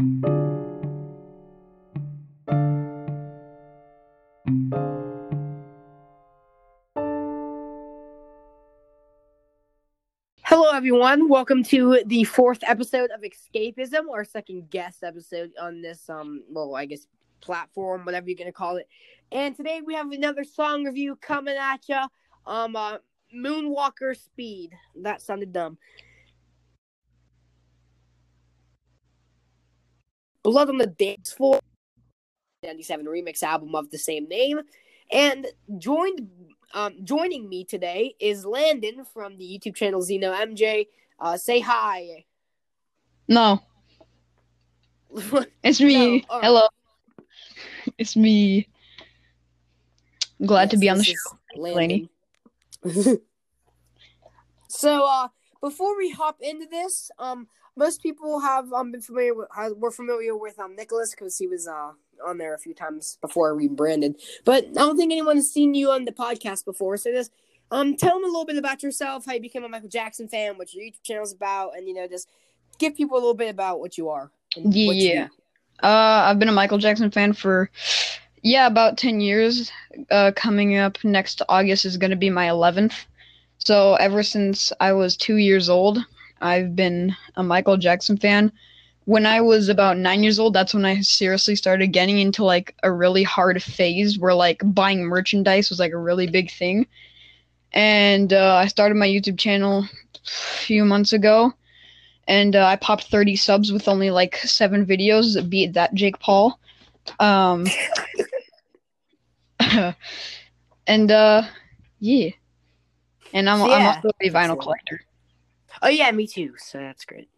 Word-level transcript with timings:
Hello, 0.00 0.08
everyone. 10.72 11.28
Welcome 11.28 11.62
to 11.64 12.02
the 12.06 12.24
fourth 12.24 12.60
episode 12.62 13.10
of 13.10 13.20
Escapism, 13.20 14.08
our 14.10 14.24
second 14.24 14.70
guest 14.70 15.04
episode 15.04 15.52
on 15.60 15.82
this, 15.82 16.08
um, 16.08 16.44
well, 16.48 16.74
I 16.74 16.86
guess 16.86 17.06
platform, 17.42 18.06
whatever 18.06 18.30
you're 18.30 18.38
gonna 18.38 18.52
call 18.52 18.78
it. 18.78 18.88
And 19.30 19.54
today 19.54 19.82
we 19.84 19.92
have 19.92 20.10
another 20.10 20.44
song 20.44 20.86
review 20.86 21.16
coming 21.16 21.58
at 21.58 21.86
you. 21.90 22.00
Um, 22.46 22.74
uh, 22.74 22.98
Moonwalker 23.36 24.16
Speed. 24.16 24.72
That 25.02 25.20
sounded 25.20 25.52
dumb. 25.52 25.76
Blood 30.42 30.70
on 30.70 30.78
the 30.78 30.86
Dance 30.86 31.32
Floor, 31.32 31.60
97 32.62 33.06
remix 33.06 33.42
album 33.42 33.74
of 33.74 33.90
the 33.90 33.98
same 33.98 34.28
name. 34.28 34.60
And 35.12 35.46
joined 35.78 36.28
um, 36.72 36.94
joining 37.04 37.48
me 37.48 37.64
today 37.64 38.14
is 38.20 38.44
Landon 38.46 39.04
from 39.04 39.36
the 39.36 39.44
YouTube 39.44 39.74
channel 39.74 40.02
Zeno 40.02 40.32
MJ. 40.32 40.86
Uh, 41.18 41.36
say 41.36 41.60
hi. 41.60 42.24
No, 43.28 43.60
it's 45.62 45.80
me. 45.80 46.20
No, 46.20 46.36
uh, 46.36 46.40
Hello, 46.40 46.68
it's 47.98 48.16
me. 48.16 48.68
Glad 50.44 50.70
to 50.70 50.78
be 50.78 50.88
on 50.88 50.98
the 50.98 51.04
show. 51.04 51.14
Landon. 51.56 52.08
so, 54.68 55.06
uh, 55.06 55.28
before 55.60 55.96
we 55.98 56.10
hop 56.10 56.38
into 56.40 56.66
this, 56.66 57.10
um, 57.18 57.46
most 57.80 58.02
people 58.02 58.38
have 58.40 58.70
um 58.74 58.92
been 58.92 59.00
familiar 59.00 59.34
with 59.34 59.48
were 59.76 59.90
familiar 59.90 60.36
with 60.36 60.58
um 60.60 60.76
Nicholas 60.76 61.10
because 61.12 61.36
he 61.38 61.46
was 61.46 61.66
uh 61.66 61.92
on 62.24 62.36
there 62.36 62.54
a 62.54 62.58
few 62.58 62.74
times 62.74 63.16
before 63.22 63.56
we 63.56 63.66
rebranded. 63.66 64.20
But 64.44 64.66
I 64.66 64.82
don't 64.84 64.98
think 64.98 65.10
anyone 65.10 65.36
has 65.36 65.50
seen 65.50 65.74
you 65.74 65.90
on 65.90 66.04
the 66.04 66.12
podcast 66.12 66.66
before. 66.66 66.98
So 66.98 67.10
just 67.10 67.32
um 67.70 67.96
tell 67.96 68.14
them 68.14 68.24
a 68.24 68.26
little 68.26 68.44
bit 68.44 68.58
about 68.58 68.82
yourself, 68.82 69.24
how 69.24 69.32
you 69.32 69.40
became 69.40 69.64
a 69.64 69.68
Michael 69.68 69.88
Jackson 69.88 70.28
fan, 70.28 70.58
what 70.58 70.72
your 70.74 70.84
YouTube 70.84 71.02
channel 71.02 71.24
is 71.24 71.32
about, 71.32 71.70
and 71.74 71.88
you 71.88 71.94
know 71.94 72.06
just 72.06 72.28
give 72.78 72.94
people 72.94 73.16
a 73.16 73.20
little 73.20 73.34
bit 73.34 73.50
about 73.50 73.80
what 73.80 73.96
you 73.96 74.10
are. 74.10 74.30
what 74.54 74.96
you 74.96 75.12
Yeah. 75.14 75.28
Uh, 75.82 76.28
I've 76.28 76.38
been 76.38 76.50
a 76.50 76.52
Michael 76.52 76.76
Jackson 76.76 77.10
fan 77.10 77.32
for 77.32 77.70
yeah 78.42 78.66
about 78.66 78.98
ten 78.98 79.22
years. 79.22 79.72
Uh, 80.10 80.32
coming 80.36 80.76
up 80.76 81.02
next 81.02 81.40
August 81.48 81.86
is 81.86 81.96
gonna 81.96 82.16
be 82.16 82.28
my 82.28 82.50
eleventh. 82.50 83.06
So 83.56 83.94
ever 83.94 84.22
since 84.22 84.70
I 84.80 84.92
was 84.92 85.16
two 85.16 85.36
years 85.36 85.70
old, 85.70 85.98
I've 86.40 86.74
been 86.74 87.14
a 87.36 87.42
Michael 87.42 87.76
Jackson 87.76 88.16
fan. 88.16 88.52
When 89.04 89.26
I 89.26 89.40
was 89.40 89.68
about 89.68 89.96
nine 89.96 90.22
years 90.22 90.38
old, 90.38 90.54
that's 90.54 90.74
when 90.74 90.84
I 90.84 91.00
seriously 91.00 91.56
started 91.56 91.88
getting 91.88 92.18
into 92.18 92.44
like 92.44 92.74
a 92.82 92.92
really 92.92 93.22
hard 93.22 93.62
phase 93.62 94.18
where 94.18 94.34
like 94.34 94.62
buying 94.64 95.02
merchandise 95.04 95.70
was 95.70 95.78
like 95.78 95.92
a 95.92 95.98
really 95.98 96.26
big 96.26 96.50
thing. 96.50 96.86
And 97.72 98.32
uh, 98.32 98.56
I 98.56 98.66
started 98.66 98.96
my 98.96 99.06
YouTube 99.08 99.38
channel 99.38 99.84
a 99.84 100.30
few 100.30 100.84
months 100.84 101.12
ago 101.12 101.54
and 102.30 102.54
uh, 102.54 102.64
I 102.64 102.76
popped 102.76 103.04
30 103.04 103.34
subs 103.34 103.72
with 103.72 103.88
only 103.88 104.10
like 104.10 104.36
seven 104.36 104.86
videos. 104.86 105.48
Beat 105.50 105.72
that, 105.74 105.92
Jake 105.94 106.20
Paul. 106.20 106.58
Um, 107.18 107.66
and 110.86 111.10
uh, 111.10 111.42
yeah, 111.98 112.30
and 113.32 113.50
I'm 113.50 113.58
So, 113.58 113.72
I'm 113.72 113.86
also 113.86 114.10
a 114.20 114.30
vinyl 114.30 114.60
collector. 114.60 115.00
Oh 115.82 115.88
yeah, 115.88 116.10
me 116.10 116.26
too. 116.26 116.54
So 116.58 116.78
that's 116.78 117.04
great. 117.04 117.28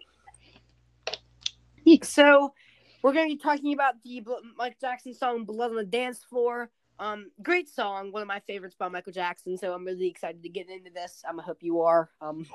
Yeah. 1.84 1.98
So 2.02 2.54
we're 3.02 3.12
gonna 3.12 3.26
be 3.26 3.36
talking 3.36 3.72
about 3.72 4.02
the 4.02 4.22
Michael 4.56 4.76
Jackson 4.80 5.14
song 5.14 5.44
"Blood 5.44 5.70
on 5.70 5.76
the 5.76 5.84
Dance 5.84 6.24
Floor." 6.24 6.70
Um, 6.98 7.30
great 7.42 7.68
song, 7.68 8.12
one 8.12 8.22
of 8.22 8.28
my 8.28 8.40
favorites 8.40 8.76
by 8.78 8.88
Michael 8.88 9.12
Jackson. 9.12 9.58
So 9.58 9.72
I'm 9.72 9.84
really 9.84 10.06
excited 10.06 10.42
to 10.42 10.48
get 10.48 10.68
into 10.68 10.90
this. 10.90 11.22
I'm 11.28 11.40
I 11.40 11.42
hope 11.42 11.58
you 11.60 11.80
are. 11.80 12.10
Um, 12.20 12.46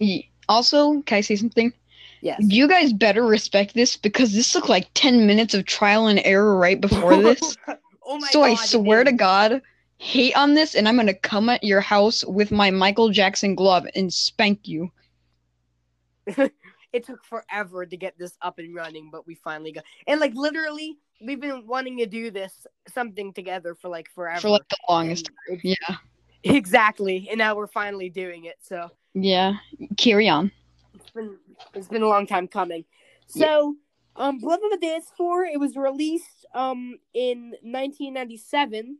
Yeah. 0.00 0.22
Also, 0.48 1.00
can 1.02 1.18
I 1.18 1.20
say 1.20 1.36
something? 1.36 1.72
yes. 2.22 2.42
You 2.42 2.66
guys 2.66 2.92
better 2.92 3.24
respect 3.24 3.74
this 3.74 3.96
because 3.96 4.32
this 4.32 4.52
took 4.52 4.68
like 4.68 4.88
10 4.94 5.26
minutes 5.26 5.54
of 5.54 5.66
trial 5.66 6.08
and 6.08 6.20
error 6.24 6.56
right 6.56 6.80
before 6.80 7.16
this. 7.16 7.56
oh 8.04 8.18
my 8.18 8.28
so 8.30 8.42
I 8.42 8.54
God, 8.54 8.64
it 8.64 8.68
swear 8.68 9.04
to. 9.04 9.12
God, 9.12 9.62
hate 10.00 10.34
on 10.34 10.54
this, 10.54 10.74
and 10.74 10.88
I'm 10.88 10.96
gonna 10.96 11.12
come 11.14 11.48
at 11.50 11.62
your 11.62 11.80
house 11.82 12.24
with 12.24 12.50
my 12.50 12.70
Michael 12.70 13.10
Jackson 13.10 13.54
glove 13.54 13.86
and 13.94 14.12
spank 14.12 14.66
you. 14.66 14.90
it 16.26 17.04
took 17.04 17.22
forever 17.24 17.84
to 17.84 17.96
get 17.96 18.18
this 18.18 18.36
up 18.40 18.58
and 18.58 18.74
running, 18.74 19.10
but 19.12 19.26
we 19.26 19.34
finally 19.34 19.72
got. 19.72 19.84
And 20.06 20.18
like 20.18 20.32
literally, 20.34 20.96
we've 21.20 21.40
been 21.40 21.66
wanting 21.66 21.98
to 21.98 22.06
do 22.06 22.30
this 22.30 22.66
something 22.88 23.32
together 23.34 23.74
for 23.74 23.88
like 23.88 24.08
forever. 24.14 24.40
For 24.40 24.48
like 24.50 24.68
the 24.68 24.76
longest. 24.88 25.30
It's- 25.50 25.76
Yeah. 25.88 25.96
Exactly, 26.42 27.28
and 27.30 27.36
now 27.36 27.54
we're 27.54 27.66
finally 27.66 28.08
doing 28.08 28.46
it. 28.46 28.56
So. 28.62 28.88
Yeah. 29.12 29.54
Carry 29.98 30.26
on. 30.30 30.50
it's 30.94 31.10
been 31.10 31.36
it's 31.74 31.88
been 31.88 32.02
a 32.02 32.08
long 32.08 32.26
time 32.26 32.48
coming. 32.48 32.86
So, 33.26 33.76
um, 34.16 34.38
Blood 34.38 34.60
on 34.64 34.70
the 34.70 34.78
Dance 34.78 35.10
Floor. 35.14 35.44
It 35.44 35.60
was 35.60 35.76
released 35.76 36.46
um 36.54 36.96
in 37.12 37.50
1997, 37.62 38.96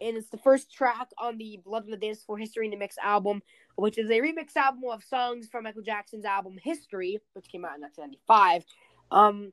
and 0.00 0.16
it's 0.16 0.28
the 0.28 0.38
first 0.38 0.72
track 0.72 1.08
on 1.18 1.36
the 1.38 1.60
Blood 1.64 1.84
on 1.84 1.90
the 1.90 1.96
Dance 1.96 2.22
Floor 2.22 2.38
History 2.38 2.66
in 2.66 2.70
the 2.70 2.76
Mix 2.76 2.96
album, 2.98 3.42
which 3.76 3.98
is 3.98 4.10
a 4.10 4.20
remix 4.20 4.56
album 4.56 4.82
of 4.90 5.02
songs 5.04 5.48
from 5.48 5.64
Michael 5.64 5.82
Jackson's 5.82 6.24
album 6.24 6.58
History, 6.62 7.18
which 7.34 7.48
came 7.48 7.64
out 7.64 7.76
in 7.76 7.82
1995. 7.82 8.64
Um. 9.10 9.52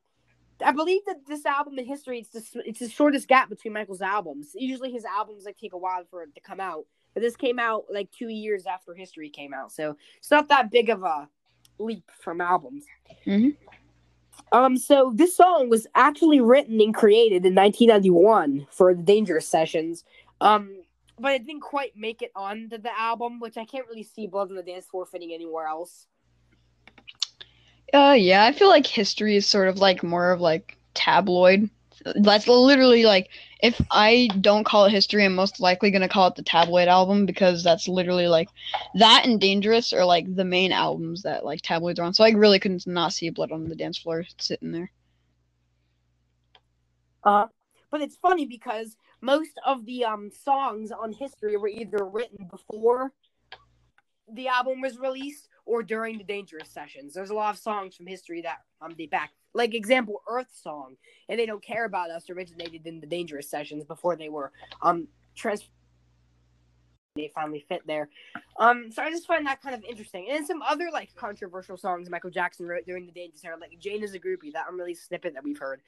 I 0.63 0.71
believe 0.71 1.01
that 1.07 1.25
this 1.27 1.45
album 1.45 1.79
in 1.79 1.85
history 1.85 2.19
it's 2.19 2.29
the 2.29 2.61
it's 2.63 2.79
the 2.79 2.87
shortest 2.87 3.27
gap 3.27 3.49
between 3.49 3.73
Michael's 3.73 4.03
albums. 4.03 4.51
Usually 4.53 4.91
his 4.91 5.03
albums 5.03 5.45
like 5.45 5.57
take 5.57 5.73
a 5.73 5.77
while 5.77 6.05
for 6.09 6.23
it 6.23 6.33
to 6.35 6.41
come 6.41 6.59
out, 6.59 6.85
but 7.13 7.21
this 7.21 7.35
came 7.35 7.59
out 7.59 7.85
like 7.91 8.11
two 8.11 8.29
years 8.29 8.65
after 8.65 8.93
History 8.93 9.29
came 9.29 9.53
out, 9.53 9.71
so 9.71 9.97
it's 10.17 10.31
not 10.31 10.47
that 10.49 10.71
big 10.71 10.89
of 10.89 11.03
a 11.03 11.27
leap 11.79 12.09
from 12.21 12.39
albums. 12.39 12.85
Mhm. 13.25 13.57
Um, 14.51 14.77
so 14.77 15.11
this 15.15 15.35
song 15.35 15.69
was 15.69 15.87
actually 15.95 16.39
written 16.39 16.79
and 16.79 16.93
created 16.93 17.45
in 17.45 17.55
1991 17.55 18.67
for 18.69 18.93
the 18.93 19.01
Dangerous 19.01 19.47
Sessions. 19.47 20.03
Um, 20.41 20.83
but 21.19 21.33
it 21.33 21.45
didn't 21.45 21.61
quite 21.61 21.95
make 21.97 22.21
it 22.21 22.31
onto 22.35 22.77
the 22.77 22.99
album, 22.99 23.39
which 23.39 23.57
I 23.57 23.65
can't 23.65 23.87
really 23.87 24.03
see 24.03 24.27
Blood 24.27 24.49
on 24.49 24.55
the 24.55 24.63
Dance 24.63 24.85
Floor 24.85 25.05
fitting 25.05 25.31
anywhere 25.33 25.67
else. 25.67 26.07
Uh, 27.93 28.15
yeah, 28.17 28.45
I 28.45 28.51
feel 28.51 28.69
like 28.69 28.87
history 28.87 29.35
is 29.35 29.45
sort 29.45 29.67
of 29.67 29.77
like 29.77 30.03
more 30.03 30.31
of 30.31 30.41
like 30.41 30.77
tabloid. 30.93 31.69
That's 32.15 32.47
literally 32.47 33.05
like 33.05 33.29
if 33.63 33.79
I 33.89 34.27
don't 34.41 34.65
call 34.65 34.85
it 34.85 34.91
history, 34.91 35.23
I'm 35.23 35.35
most 35.35 35.61
likely 35.61 35.89
gonna 35.89 36.09
call 36.09 36.27
it 36.27 36.35
the 36.35 36.43
tabloid 36.43 36.89
album 36.89 37.25
because 37.25 37.63
that's 37.63 37.87
literally 37.87 38.27
like 38.27 38.49
that 38.95 39.25
and 39.25 39.39
Dangerous 39.39 39.93
are 39.93 40.03
like 40.03 40.35
the 40.35 40.43
main 40.43 40.73
albums 40.73 41.23
that 41.23 41.45
like 41.45 41.61
tabloids 41.61 41.97
are 41.97 42.03
on. 42.03 42.13
So 42.13 42.25
I 42.25 42.31
really 42.31 42.59
couldn't 42.59 42.85
not 42.85 43.13
see 43.13 43.29
Blood 43.29 43.53
on 43.53 43.69
the 43.69 43.75
Dance 43.75 43.97
Floor 43.97 44.25
sitting 44.37 44.73
there. 44.73 44.91
Uh, 47.23 47.45
but 47.89 48.01
it's 48.01 48.17
funny 48.17 48.45
because 48.45 48.97
most 49.21 49.57
of 49.65 49.85
the 49.85 50.03
um 50.03 50.29
songs 50.29 50.91
on 50.91 51.13
History 51.13 51.55
were 51.55 51.69
either 51.69 52.03
written 52.03 52.45
before 52.51 53.13
the 54.29 54.49
album 54.49 54.81
was 54.81 54.97
released 54.97 55.47
or 55.65 55.83
during 55.83 56.17
the 56.17 56.25
Dangerous 56.25 56.69
Sessions. 56.69 57.13
There's 57.13 57.29
a 57.29 57.33
lot 57.33 57.55
of 57.55 57.61
songs 57.61 57.95
from 57.95 58.07
History 58.07 58.41
that 58.41 58.57
um 58.81 58.93
date 58.93 59.11
back, 59.11 59.31
like 59.53 59.73
example 59.73 60.21
Earth 60.27 60.51
Song, 60.53 60.95
and 61.29 61.39
they 61.39 61.45
don't 61.45 61.63
care 61.63 61.85
about 61.85 62.09
us 62.09 62.29
originated 62.29 62.85
in 62.85 62.99
the 62.99 63.07
Dangerous 63.07 63.49
Sessions 63.49 63.83
before 63.83 64.15
they 64.15 64.29
were 64.29 64.51
um 64.81 65.07
trans. 65.35 65.67
They 67.15 67.31
finally 67.35 67.63
fit 67.69 67.85
there. 67.85 68.09
Um, 68.57 68.91
so 68.91 69.03
I 69.03 69.11
just 69.11 69.27
find 69.27 69.45
that 69.45 69.61
kind 69.61 69.75
of 69.75 69.83
interesting. 69.83 70.29
And 70.31 70.47
some 70.47 70.63
other 70.63 70.89
like 70.91 71.13
controversial 71.15 71.77
songs 71.77 72.09
Michael 72.09 72.31
Jackson 72.31 72.65
wrote 72.65 72.87
during 72.87 73.05
the 73.05 73.11
Dangerous 73.11 73.45
era, 73.45 73.55
like 73.61 73.77
Jane 73.79 74.01
is 74.01 74.15
a 74.15 74.19
groupie, 74.19 74.51
that 74.53 74.65
unreleased 74.67 75.07
snippet 75.07 75.35
that 75.35 75.43
we've 75.43 75.59
heard 75.59 75.81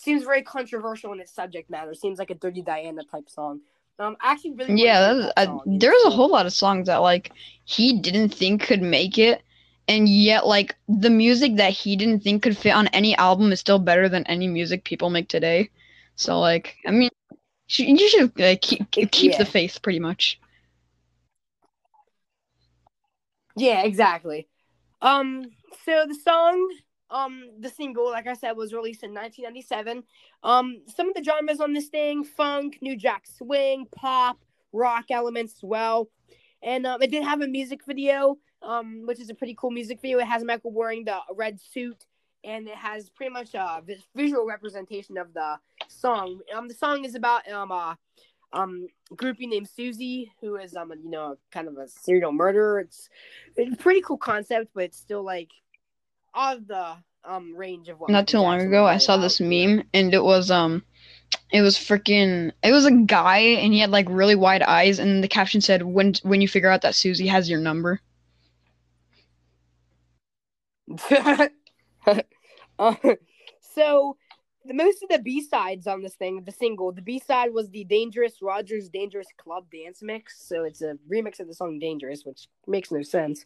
seems 0.00 0.24
very 0.24 0.42
controversial 0.42 1.12
in 1.12 1.20
its 1.20 1.32
subject 1.32 1.68
matter. 1.70 1.94
Seems 1.94 2.18
like 2.18 2.30
a 2.30 2.34
Dirty 2.34 2.62
Diana 2.62 3.02
type 3.04 3.28
song. 3.28 3.60
Um, 3.98 4.16
I 4.20 4.32
actually 4.32 4.52
really 4.52 4.80
Yeah, 4.80 5.00
that 5.12 5.32
uh, 5.36 5.44
song. 5.46 5.62
there's 5.66 6.04
a 6.04 6.10
whole 6.10 6.30
lot 6.30 6.46
of 6.46 6.52
songs 6.52 6.86
that 6.86 6.98
like 6.98 7.32
he 7.64 7.98
didn't 7.98 8.28
think 8.28 8.62
could 8.62 8.82
make 8.82 9.18
it, 9.18 9.42
and 9.88 10.08
yet 10.08 10.46
like 10.46 10.76
the 10.88 11.10
music 11.10 11.56
that 11.56 11.72
he 11.72 11.96
didn't 11.96 12.20
think 12.22 12.42
could 12.42 12.56
fit 12.56 12.72
on 12.72 12.88
any 12.88 13.16
album 13.16 13.52
is 13.52 13.60
still 13.60 13.78
better 13.78 14.08
than 14.08 14.26
any 14.26 14.46
music 14.48 14.84
people 14.84 15.10
make 15.10 15.28
today. 15.28 15.70
So 16.16 16.40
like, 16.40 16.76
I 16.86 16.92
mean, 16.92 17.10
you 17.68 18.08
should 18.08 18.40
uh, 18.40 18.56
keep 18.60 18.90
keep 18.92 19.32
Yeah. 19.32 19.38
the 19.38 19.46
faith 19.46 19.80
pretty 19.82 20.00
much. 20.00 20.40
Yeah, 23.56 23.82
exactly. 23.84 24.48
Um, 25.02 25.44
so 25.84 26.04
the 26.08 26.14
song, 26.14 26.68
um, 27.10 27.50
the 27.60 27.68
single, 27.68 28.10
like 28.10 28.26
I 28.26 28.34
said, 28.34 28.52
was 28.52 28.72
released 28.72 29.02
in 29.02 29.14
1997. 29.14 30.04
Um, 30.42 30.82
some 30.88 31.08
of 31.08 31.14
the 31.14 31.24
genres 31.24 31.60
on 31.60 31.72
this 31.72 31.88
thing: 31.88 32.24
funk, 32.24 32.78
new 32.80 32.96
jack 32.96 33.26
swing, 33.26 33.86
pop, 33.94 34.38
rock 34.72 35.06
elements 35.10 35.54
as 35.58 35.62
well. 35.64 36.08
And 36.62 36.86
um, 36.86 37.00
it 37.02 37.10
did 37.10 37.24
have 37.24 37.40
a 37.40 37.46
music 37.46 37.80
video, 37.86 38.38
um, 38.62 39.02
which 39.06 39.20
is 39.20 39.30
a 39.30 39.34
pretty 39.34 39.54
cool 39.56 39.70
music 39.70 40.00
video. 40.00 40.18
It 40.18 40.26
has 40.26 40.42
Michael 40.44 40.72
wearing 40.72 41.04
the 41.04 41.18
red 41.34 41.60
suit 41.60 42.04
and 42.44 42.68
it 42.68 42.74
has 42.74 43.10
pretty 43.10 43.32
much 43.32 43.54
a 43.54 43.82
visual 44.14 44.46
representation 44.46 45.18
of 45.18 45.32
the 45.34 45.58
song. 45.88 46.40
Um, 46.54 46.68
the 46.68 46.74
song 46.74 47.04
is 47.04 47.14
about 47.14 47.48
um 47.50 47.70
a 47.70 47.98
um 48.52 48.88
groupie 49.12 49.48
named 49.48 49.68
Susie 49.68 50.32
who 50.40 50.56
is 50.56 50.74
um 50.74 50.92
you 51.02 51.10
know 51.10 51.36
kind 51.52 51.68
of 51.68 51.76
a 51.76 51.88
serial 51.88 52.32
murderer. 52.32 52.80
It's 52.80 53.08
it's 53.56 53.74
a 53.74 53.76
pretty 53.76 54.00
cool 54.00 54.18
concept, 54.18 54.70
but 54.74 54.84
it's 54.84 54.98
still 54.98 55.24
like 55.24 55.50
out 56.34 56.58
of 56.58 56.68
the 56.68 56.96
um 57.24 57.54
range 57.56 57.88
of 57.88 58.00
what. 58.00 58.10
Not 58.10 58.28
too 58.28 58.38
long 58.38 58.60
ago, 58.60 58.86
I 58.86 58.98
saw 58.98 59.16
this 59.16 59.40
meme, 59.40 59.82
and 59.92 60.14
it 60.14 60.22
was 60.22 60.50
um, 60.50 60.84
it 61.50 61.62
was 61.62 61.76
freaking, 61.76 62.52
it 62.62 62.72
was 62.72 62.84
a 62.84 62.90
guy, 62.90 63.38
and 63.38 63.72
he 63.72 63.80
had 63.80 63.90
like 63.90 64.06
really 64.08 64.34
wide 64.34 64.62
eyes, 64.62 64.98
and 64.98 65.24
the 65.24 65.28
caption 65.28 65.60
said, 65.60 65.82
"When 65.82 66.14
when 66.22 66.40
you 66.40 66.48
figure 66.48 66.70
out 66.70 66.82
that 66.82 66.94
Susie 66.94 67.26
has 67.26 67.48
your 67.48 67.60
number." 67.60 68.00
uh, 72.78 72.94
so 73.74 74.16
the 74.64 74.74
most 74.74 75.02
of 75.02 75.08
the 75.08 75.18
B 75.18 75.42
sides 75.42 75.86
on 75.86 76.02
this 76.02 76.14
thing, 76.14 76.42
the 76.44 76.52
single, 76.52 76.92
the 76.92 77.02
B 77.02 77.18
side 77.18 77.52
was 77.52 77.70
the 77.70 77.84
Dangerous 77.84 78.42
Rogers 78.42 78.88
Dangerous 78.88 79.28
Club 79.38 79.66
dance 79.72 80.02
mix. 80.02 80.46
So 80.46 80.64
it's 80.64 80.82
a 80.82 80.98
remix 81.10 81.40
of 81.40 81.48
the 81.48 81.54
song 81.54 81.78
Dangerous, 81.78 82.24
which 82.24 82.48
makes 82.66 82.90
no 82.90 83.02
sense. 83.02 83.44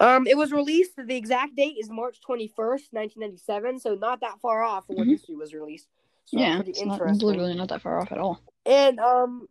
Um, 0.00 0.26
it 0.26 0.36
was 0.36 0.52
released. 0.52 0.92
The 0.96 1.16
exact 1.16 1.56
date 1.56 1.76
is 1.78 1.90
March 1.90 2.20
twenty 2.20 2.48
first, 2.48 2.92
nineteen 2.92 3.20
ninety 3.20 3.38
seven. 3.38 3.78
So 3.78 3.94
not 3.94 4.20
that 4.20 4.40
far 4.40 4.62
off 4.62 4.86
from 4.86 4.96
when 4.96 5.04
mm-hmm. 5.04 5.12
history 5.12 5.36
was 5.36 5.54
released. 5.54 5.88
So 6.26 6.40
yeah, 6.40 6.60
it's 6.66 6.84
not, 6.84 7.00
literally 7.22 7.54
not 7.54 7.68
that 7.68 7.82
far 7.82 8.00
off 8.00 8.10
at 8.10 8.18
all. 8.18 8.40
And 8.64 8.98
um, 8.98 9.46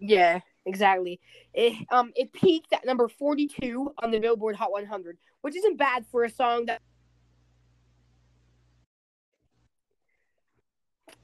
yeah, 0.00 0.40
exactly. 0.64 1.20
It 1.52 1.74
um 1.90 2.12
it 2.16 2.32
peaked 2.32 2.72
at 2.72 2.86
number 2.86 3.08
forty 3.08 3.46
two 3.46 3.92
on 4.02 4.10
the 4.10 4.20
Billboard 4.20 4.56
Hot 4.56 4.72
one 4.72 4.86
hundred, 4.86 5.18
which 5.42 5.54
isn't 5.54 5.76
bad 5.76 6.06
for 6.10 6.24
a 6.24 6.30
song 6.30 6.66
that. 6.66 6.80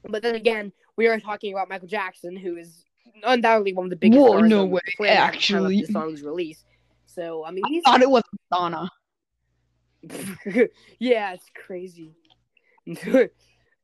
But 0.07 0.21
then 0.21 0.35
again, 0.35 0.71
we 0.97 1.07
are 1.07 1.19
talking 1.19 1.51
about 1.51 1.67
Michael 1.67 1.87
Jackson, 1.87 2.35
who 2.37 2.57
is 2.57 2.85
undoubtedly 3.23 3.73
one 3.73 3.87
of 3.87 3.89
the 3.89 3.95
biggest. 3.95 4.21
Whoa, 4.21 4.39
no 4.41 4.65
way! 4.65 4.81
Actually, 5.07 5.81
the 5.81 5.91
song's 5.91 6.21
release. 6.21 6.63
So 7.07 7.43
I 7.43 7.49
mean, 7.49 7.63
I 7.65 7.81
thought 7.83 8.03
it 8.03 8.09
was 8.09 8.21
Madonna. 8.51 8.91
yeah, 10.99 11.33
it's 11.33 11.49
crazy. 11.55 12.13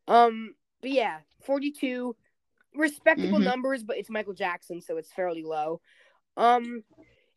um, 0.07 0.56
but 0.81 0.92
yeah, 0.92 1.19
forty-two, 1.44 2.15
respectable 2.75 3.38
mm-hmm. 3.38 3.44
numbers, 3.44 3.83
but 3.83 3.98
it's 3.98 4.09
Michael 4.09 4.33
Jackson, 4.33 4.81
so 4.81 4.98
it's 4.98 5.12
fairly 5.12 5.44
low. 5.44 5.81
Um, 6.38 6.83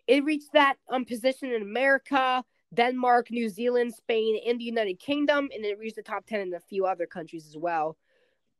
it 0.06 0.24
reached 0.24 0.52
that 0.52 0.76
um 0.88 1.04
position 1.04 1.52
in 1.52 1.62
America, 1.62 2.44
Denmark, 2.72 3.30
New 3.30 3.48
Zealand, 3.48 3.94
Spain, 3.94 4.40
and 4.46 4.60
the 4.60 4.64
United 4.64 4.98
Kingdom, 4.98 5.48
and 5.54 5.64
it 5.64 5.78
reached 5.78 5.96
the 5.96 6.02
top 6.02 6.26
ten 6.26 6.40
in 6.40 6.54
a 6.54 6.60
few 6.60 6.86
other 6.86 7.06
countries 7.06 7.46
as 7.46 7.56
well. 7.56 7.96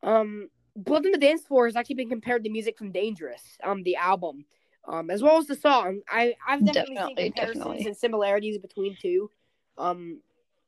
Um, 0.02 0.48
Blood 0.76 1.06
on 1.06 1.12
the 1.12 1.18
Dance 1.18 1.44
Floor 1.44 1.66
has 1.66 1.76
actually 1.76 1.94
been 1.94 2.08
compared 2.08 2.42
to 2.44 2.50
music 2.50 2.76
from 2.76 2.90
Dangerous, 2.90 3.42
um, 3.62 3.84
the 3.84 3.96
album 3.96 4.44
um, 4.86 5.10
as 5.10 5.22
well 5.22 5.38
as 5.38 5.46
the 5.46 5.56
song. 5.56 6.00
I 6.08 6.34
I've 6.46 6.64
definitely, 6.64 6.94
definitely 6.94 7.14
seen 7.16 7.32
comparisons 7.32 7.58
definitely. 7.58 7.86
and 7.86 7.96
similarities 7.96 8.58
between 8.58 8.96
two, 9.00 9.30
um, 9.78 10.20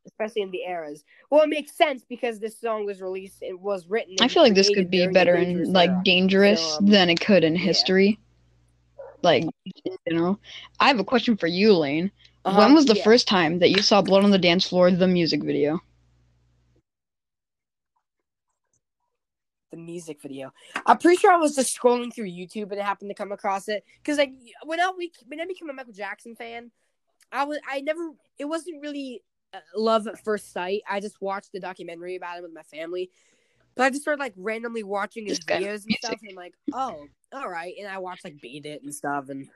especially 0.06 0.42
in 0.42 0.50
the 0.50 0.62
eras. 0.62 1.04
Well, 1.30 1.42
it 1.42 1.48
makes 1.48 1.72
sense 1.72 2.04
because 2.08 2.38
this 2.38 2.58
song 2.58 2.86
was 2.86 3.00
released. 3.00 3.42
It 3.42 3.58
was 3.58 3.88
written. 3.88 4.16
I 4.20 4.28
feel 4.28 4.42
like 4.42 4.54
this 4.54 4.70
could 4.70 4.90
be 4.90 5.06
better 5.08 5.34
in 5.34 5.72
like 5.72 5.90
era. 5.90 6.02
Dangerous 6.04 6.62
so, 6.62 6.78
um, 6.78 6.86
than 6.86 7.10
it 7.10 7.20
could 7.20 7.44
in 7.44 7.56
History. 7.56 8.18
Yeah. 8.98 9.04
Like 9.22 9.44
in 9.84 9.96
general, 10.08 10.40
I 10.80 10.88
have 10.88 10.98
a 10.98 11.04
question 11.04 11.36
for 11.36 11.46
you, 11.46 11.74
Lane. 11.74 12.10
Uh-huh, 12.44 12.58
when 12.58 12.74
was 12.74 12.86
the 12.86 12.96
yeah. 12.96 13.02
first 13.04 13.26
time 13.26 13.58
that 13.58 13.70
you 13.70 13.82
saw 13.82 14.00
Blood 14.00 14.24
on 14.24 14.30
the 14.30 14.38
Dance 14.38 14.68
Floor, 14.68 14.90
the 14.90 15.08
music 15.08 15.42
video? 15.42 15.80
the 19.76 19.82
music 19.82 20.20
video. 20.22 20.52
I'm 20.86 20.98
pretty 20.98 21.18
sure 21.18 21.32
I 21.32 21.36
was 21.36 21.54
just 21.54 21.78
scrolling 21.78 22.12
through 22.12 22.30
YouTube 22.30 22.70
and 22.70 22.80
it 22.80 22.82
happened 22.82 23.10
to 23.10 23.14
come 23.14 23.32
across 23.32 23.68
it 23.68 23.84
because 24.02 24.18
like 24.18 24.32
when 24.64 24.80
I 24.80 24.90
we 24.96 25.12
when 25.26 25.40
I 25.40 25.44
became 25.44 25.70
a 25.70 25.72
Michael 25.72 25.92
Jackson 25.92 26.34
fan, 26.34 26.70
I 27.30 27.44
was 27.44 27.58
I 27.68 27.80
never 27.80 28.10
it 28.38 28.46
wasn't 28.46 28.82
really 28.82 29.22
Uh, 29.54 29.58
love 29.76 30.06
at 30.06 30.22
first 30.22 30.52
sight. 30.52 30.82
I 30.88 31.00
just 31.00 31.20
watched 31.20 31.52
the 31.52 31.60
documentary 31.60 32.16
about 32.16 32.38
it 32.38 32.42
with 32.42 32.52
my 32.52 32.62
family. 32.62 33.10
But 33.76 33.84
I 33.84 33.90
just 33.90 34.02
started 34.02 34.20
like 34.20 34.32
randomly 34.36 34.82
watching 34.82 35.26
his 35.26 35.38
videos 35.40 35.84
and 35.84 35.96
stuff, 35.98 36.18
and 36.22 36.30
I'm 36.30 36.36
like, 36.36 36.54
oh, 36.72 37.06
all 37.32 37.48
right. 37.48 37.74
And 37.78 37.86
I 37.86 37.98
watched 37.98 38.24
like 38.24 38.40
Beat 38.40 38.64
It 38.64 38.82
and 38.82 38.94
stuff, 38.94 39.28
and 39.28 39.48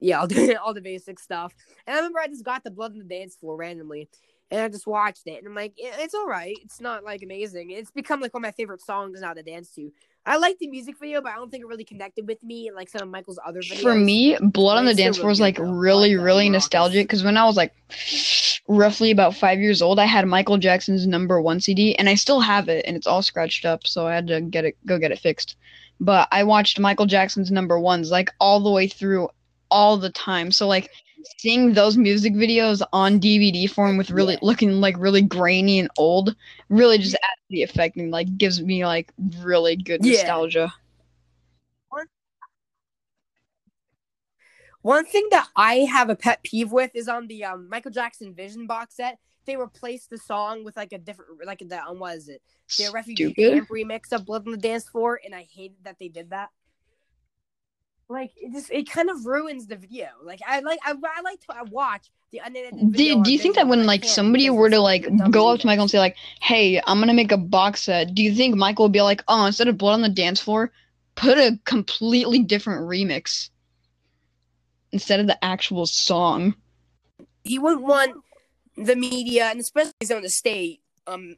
yeah, 0.00 0.20
I'll 0.20 0.28
do 0.28 0.54
all 0.64 0.74
the 0.74 0.80
basic 0.80 1.18
stuff. 1.18 1.52
And 1.86 1.94
I 1.94 1.98
remember 1.98 2.20
I 2.20 2.28
just 2.28 2.44
got 2.44 2.62
the 2.62 2.70
Blood 2.70 2.92
on 2.92 2.98
the 2.98 3.04
Dance 3.04 3.34
Floor 3.34 3.56
randomly, 3.56 4.08
and 4.50 4.60
I 4.60 4.68
just 4.68 4.86
watched 4.86 5.22
it, 5.26 5.38
and 5.38 5.48
I'm 5.48 5.56
like, 5.56 5.72
it's 5.76 6.14
all 6.14 6.28
right. 6.28 6.56
It's 6.62 6.80
not 6.80 7.02
like 7.02 7.22
amazing. 7.24 7.70
It's 7.70 7.90
become 7.90 8.20
like 8.20 8.32
one 8.32 8.44
of 8.44 8.46
my 8.46 8.52
favorite 8.52 8.80
songs 8.80 9.20
now 9.20 9.34
to 9.34 9.42
dance 9.42 9.70
to. 9.74 9.90
I 10.24 10.36
like 10.36 10.58
the 10.58 10.68
music 10.68 10.94
video, 10.98 11.20
but 11.20 11.32
I 11.32 11.34
don't 11.34 11.50
think 11.50 11.62
it 11.62 11.66
really 11.66 11.84
connected 11.84 12.26
with 12.26 12.42
me 12.42 12.68
and 12.68 12.76
like 12.76 12.88
some 12.88 13.02
of 13.02 13.08
Michael's 13.08 13.38
other 13.44 13.60
videos. 13.60 13.82
For 13.82 13.94
me, 13.94 14.38
Blood 14.40 14.78
on 14.78 14.86
the 14.86 14.94
Dance 14.94 15.16
Floor 15.18 15.28
was 15.28 15.40
like 15.40 15.58
really, 15.58 16.14
really 16.14 16.48
nostalgic 16.48 17.08
because 17.08 17.24
when 17.24 17.36
I 17.36 17.44
was 17.44 17.56
like 17.56 17.74
roughly 18.68 19.10
about 19.10 19.36
five 19.36 19.60
years 19.60 19.82
old, 19.82 19.98
I 19.98 20.06
had 20.06 20.26
Michael 20.26 20.58
Jackson's 20.58 21.06
number 21.06 21.40
one 21.40 21.60
CD, 21.60 21.94
and 21.96 22.08
I 22.08 22.14
still 22.14 22.40
have 22.40 22.68
it, 22.68 22.84
and 22.86 22.96
it's 22.96 23.06
all 23.06 23.22
scratched 23.22 23.64
up, 23.64 23.86
so 23.86 24.06
I 24.06 24.14
had 24.14 24.26
to 24.28 24.40
get 24.40 24.64
it, 24.64 24.76
go 24.86 24.98
get 24.98 25.12
it 25.12 25.18
fixed. 25.18 25.56
But 26.00 26.28
I 26.32 26.44
watched 26.44 26.78
Michael 26.78 27.06
Jackson's 27.06 27.50
number 27.50 27.78
ones 27.78 28.10
like 28.10 28.30
all 28.40 28.60
the 28.60 28.70
way 28.70 28.88
through, 28.88 29.28
all 29.70 29.96
the 29.96 30.10
time. 30.10 30.50
So 30.50 30.66
like 30.66 30.90
seeing 31.38 31.72
those 31.72 31.96
music 31.96 32.34
videos 32.34 32.82
on 32.92 33.20
DVD 33.20 33.70
form 33.70 33.96
with 33.96 34.10
really 34.10 34.34
yeah. 34.34 34.40
looking 34.42 34.80
like 34.80 34.96
really 34.98 35.22
grainy 35.22 35.78
and 35.78 35.88
old 35.96 36.34
really 36.68 36.98
just 36.98 37.14
adds 37.14 37.42
the 37.48 37.62
effect 37.62 37.96
and 37.96 38.10
like 38.10 38.36
gives 38.36 38.60
me 38.60 38.84
like 38.84 39.12
really 39.40 39.76
good 39.76 40.04
yeah. 40.04 40.18
nostalgia. 40.18 40.72
One 44.84 45.06
thing 45.06 45.26
that 45.30 45.48
I 45.56 45.76
have 45.90 46.10
a 46.10 46.14
pet 46.14 46.42
peeve 46.42 46.70
with 46.70 46.90
is 46.94 47.08
on 47.08 47.26
the 47.26 47.44
um, 47.44 47.68
Michael 47.70 47.90
Jackson 47.90 48.34
Vision 48.34 48.66
box 48.66 48.96
set. 48.96 49.18
They 49.46 49.56
replaced 49.56 50.10
the 50.10 50.18
song 50.18 50.62
with 50.62 50.76
like 50.76 50.92
a 50.92 50.98
different, 50.98 51.44
like 51.44 51.60
the 51.66 51.82
um, 51.82 51.98
what 51.98 52.16
is 52.16 52.28
it? 52.28 52.42
The 52.78 52.90
refugee 52.92 53.32
camp 53.32 53.68
remix 53.68 54.12
of 54.12 54.26
"Blood 54.26 54.46
on 54.46 54.52
the 54.52 54.58
Dance 54.58 54.88
Floor," 54.88 55.20
and 55.24 55.34
I 55.34 55.48
hated 55.50 55.78
that 55.84 55.96
they 55.98 56.08
did 56.08 56.30
that 56.30 56.50
like 58.08 58.32
it 58.36 58.52
just 58.52 58.70
it 58.70 58.90
kind 58.90 59.10
of 59.10 59.24
ruins 59.26 59.66
the 59.66 59.76
video. 59.76 60.08
Like 60.22 60.40
I 60.46 60.60
like 60.60 60.78
I, 60.84 60.92
I 60.92 61.20
like 61.22 61.40
to 61.40 61.56
I 61.56 61.62
watch 61.62 62.10
the 62.30 62.42
unedited 62.44 62.92
Do, 62.92 63.22
do 63.22 63.32
you 63.32 63.38
think 63.38 63.54
that 63.54 63.66
when 63.66 63.86
like 63.86 64.04
somebody 64.04 64.50
were 64.50 64.70
to 64.70 64.80
like 64.80 65.08
go 65.30 65.48
up 65.48 65.60
to 65.60 65.66
Michael 65.66 65.82
and 65.82 65.90
say 65.90 65.98
like, 65.98 66.16
"Hey, 66.40 66.80
I'm 66.86 67.00
gonna 67.00 67.14
make 67.14 67.32
a 67.32 67.38
box 67.38 67.82
set," 67.82 68.14
do 68.14 68.22
you 68.22 68.34
think 68.34 68.54
Michael 68.54 68.86
would 68.86 68.92
be 68.92 69.02
like, 69.02 69.22
"Oh, 69.28 69.46
instead 69.46 69.68
of 69.68 69.78
blood 69.78 69.94
on 69.94 70.02
the 70.02 70.08
dance 70.08 70.40
floor, 70.40 70.72
put 71.14 71.38
a 71.38 71.58
completely 71.64 72.40
different 72.40 72.82
remix 72.82 73.48
instead 74.94 75.20
of 75.20 75.26
the 75.26 75.44
actual 75.44 75.84
song"? 75.84 76.54
He 77.42 77.58
wouldn't 77.58 77.82
want 77.82 78.16
the 78.76 78.96
media 78.96 79.44
and 79.44 79.60
especially 79.60 79.92
his 80.00 80.10
own 80.10 80.24
estate 80.24 80.80
um 81.06 81.36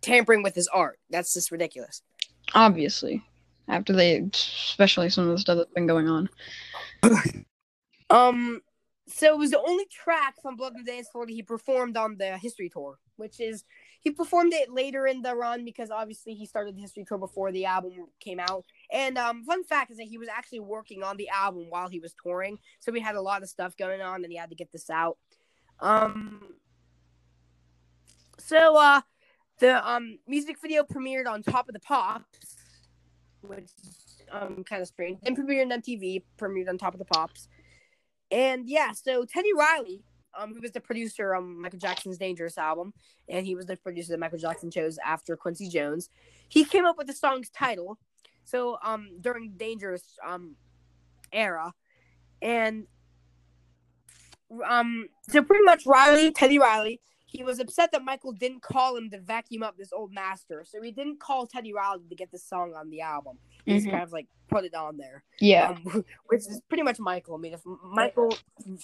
tampering 0.00 0.42
with 0.42 0.54
his 0.54 0.68
art. 0.68 0.98
That's 1.10 1.34
just 1.34 1.50
ridiculous. 1.50 2.02
Obviously 2.54 3.22
after 3.68 3.92
they, 3.92 4.22
especially 4.32 5.08
some 5.10 5.24
of 5.28 5.30
the 5.30 5.38
stuff 5.38 5.58
that's 5.58 5.72
been 5.72 5.86
going 5.86 6.08
on. 6.08 6.28
um, 8.10 8.60
so 9.08 9.34
it 9.34 9.38
was 9.38 9.50
the 9.50 9.60
only 9.60 9.86
track 9.86 10.34
from 10.40 10.56
Blood 10.56 10.74
and 10.74 10.86
Dance 10.86 11.08
Floor 11.08 11.26
that 11.26 11.32
he 11.32 11.42
performed 11.42 11.96
on 11.96 12.16
the 12.18 12.38
History 12.38 12.68
Tour, 12.68 12.98
which 13.16 13.40
is 13.40 13.64
he 14.00 14.10
performed 14.10 14.52
it 14.52 14.72
later 14.72 15.06
in 15.06 15.22
the 15.22 15.34
run 15.34 15.64
because 15.64 15.90
obviously 15.90 16.34
he 16.34 16.46
started 16.46 16.76
the 16.76 16.80
History 16.80 17.04
Tour 17.04 17.18
before 17.18 17.52
the 17.52 17.64
album 17.64 17.92
came 18.20 18.40
out. 18.40 18.64
And 18.92 19.18
um, 19.18 19.44
fun 19.44 19.64
fact 19.64 19.90
is 19.90 19.96
that 19.98 20.06
he 20.06 20.18
was 20.18 20.28
actually 20.28 20.60
working 20.60 21.02
on 21.02 21.16
the 21.16 21.28
album 21.28 21.66
while 21.68 21.88
he 21.88 22.00
was 22.00 22.14
touring, 22.22 22.58
so 22.80 22.92
we 22.92 23.00
had 23.00 23.16
a 23.16 23.22
lot 23.22 23.42
of 23.42 23.48
stuff 23.48 23.76
going 23.76 24.00
on, 24.00 24.22
and 24.22 24.32
he 24.32 24.38
had 24.38 24.50
to 24.50 24.56
get 24.56 24.72
this 24.72 24.90
out. 24.90 25.18
Um, 25.80 26.54
so 28.38 28.76
uh, 28.76 29.00
the 29.58 29.88
um 29.88 30.18
music 30.26 30.56
video 30.60 30.84
premiered 30.84 31.26
on 31.26 31.42
Top 31.42 31.68
of 31.68 31.74
the 31.74 31.80
Pops 31.80 32.56
which 33.48 33.70
is 33.82 34.22
um 34.30 34.64
kind 34.64 34.82
of 34.82 34.88
strange. 34.88 35.18
And 35.24 35.36
premiered 35.36 35.70
on 35.72 35.80
MTV, 35.82 36.22
premiered 36.38 36.68
on 36.68 36.78
Top 36.78 36.94
of 36.94 36.98
the 36.98 37.04
Pops. 37.04 37.48
And 38.30 38.68
yeah, 38.68 38.92
so 38.92 39.24
Teddy 39.24 39.52
Riley, 39.56 40.02
um, 40.38 40.52
who 40.54 40.60
was 40.60 40.72
the 40.72 40.80
producer 40.80 41.34
on 41.34 41.60
Michael 41.60 41.78
Jackson's 41.78 42.18
Dangerous 42.18 42.58
album, 42.58 42.92
and 43.28 43.46
he 43.46 43.54
was 43.54 43.66
the 43.66 43.76
producer 43.76 44.12
that 44.12 44.18
Michael 44.18 44.38
Jackson 44.38 44.70
chose 44.70 44.98
after 45.04 45.36
Quincy 45.36 45.68
Jones. 45.68 46.10
He 46.48 46.64
came 46.64 46.84
up 46.84 46.98
with 46.98 47.06
the 47.06 47.12
song's 47.12 47.50
title. 47.50 47.98
So 48.46 48.78
um 48.82 49.18
during 49.20 49.52
Dangerous 49.58 50.16
um 50.26 50.56
era. 51.32 51.74
And 52.40 52.86
um 54.66 55.08
so 55.28 55.42
pretty 55.42 55.64
much 55.64 55.84
Riley, 55.86 56.30
Teddy 56.30 56.58
Riley, 56.58 57.00
he 57.26 57.42
was 57.42 57.58
upset 57.58 57.90
that 57.92 58.04
Michael 58.04 58.32
didn't 58.32 58.62
call 58.62 58.96
him 58.96 59.10
to 59.10 59.18
vacuum 59.20 59.62
up 59.64 59.76
this 59.76 59.92
old 59.92 60.12
master, 60.12 60.64
so 60.64 60.80
he 60.80 60.92
didn't 60.92 61.18
call 61.18 61.46
Teddy 61.46 61.72
Riley 61.72 62.04
to 62.08 62.14
get 62.14 62.30
this 62.30 62.44
song 62.44 62.72
on 62.74 62.88
the 62.88 63.00
album. 63.00 63.36
He 63.64 63.74
just 63.74 63.86
Mhm. 63.88 63.90
kind 63.90 64.02
of 64.04 64.12
like 64.12 64.28
put 64.48 64.64
it 64.64 64.74
on 64.74 64.96
there, 64.96 65.24
Yeah. 65.40 65.70
um, 65.70 65.82
which 66.26 66.42
is 66.42 66.60
pretty 66.68 66.84
much 66.84 67.00
Michael. 67.00 67.34
I 67.34 67.38
mean, 67.38 67.52
if 67.54 67.60
Michael 67.82 68.32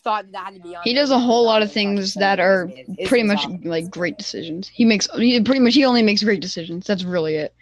thought 0.02 0.30
that 0.32 0.44
had 0.46 0.54
to 0.56 0.60
be 0.60 0.74
on, 0.74 0.82
He 0.82 0.92
does 0.92 1.12
a 1.12 1.18
whole 1.20 1.44
lot 1.44 1.62
of 1.62 1.70
things 1.72 2.14
that 2.14 2.40
are 2.40 2.66
made 2.66 2.78
it- 2.80 2.86
it's 2.98 3.08
pretty 3.08 3.22
much 3.22 3.46
like 3.62 3.88
great 3.88 4.18
decisions. 4.18 4.66
He 4.66 4.84
makes 4.84 5.06
he 5.16 5.40
pretty 5.40 5.60
much 5.60 5.74
he 5.74 5.84
only 5.84 6.02
makes 6.02 6.24
great 6.24 6.40
decisions. 6.40 6.84
That's 6.88 7.04
really 7.04 7.36
it. 7.36 7.54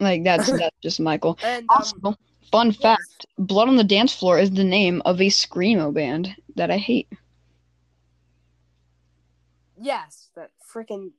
Like 0.00 0.24
that's 0.24 0.50
that's 0.58 0.76
just 0.82 1.00
Michael. 1.00 1.38
And 1.42 1.64
um, 1.70 1.76
Also, 1.78 2.18
fun 2.50 2.68
yes. 2.68 2.76
fact: 2.76 3.26
"Blood 3.38 3.68
on 3.68 3.76
the 3.76 3.84
Dance 3.84 4.14
Floor" 4.14 4.38
is 4.38 4.50
the 4.50 4.64
name 4.64 5.02
of 5.04 5.20
a 5.20 5.26
screamo 5.26 5.92
band 5.92 6.34
that 6.56 6.70
I 6.70 6.78
hate. 6.78 7.08
Yes, 9.78 10.28
that 10.34 10.50
freaking 10.72 11.12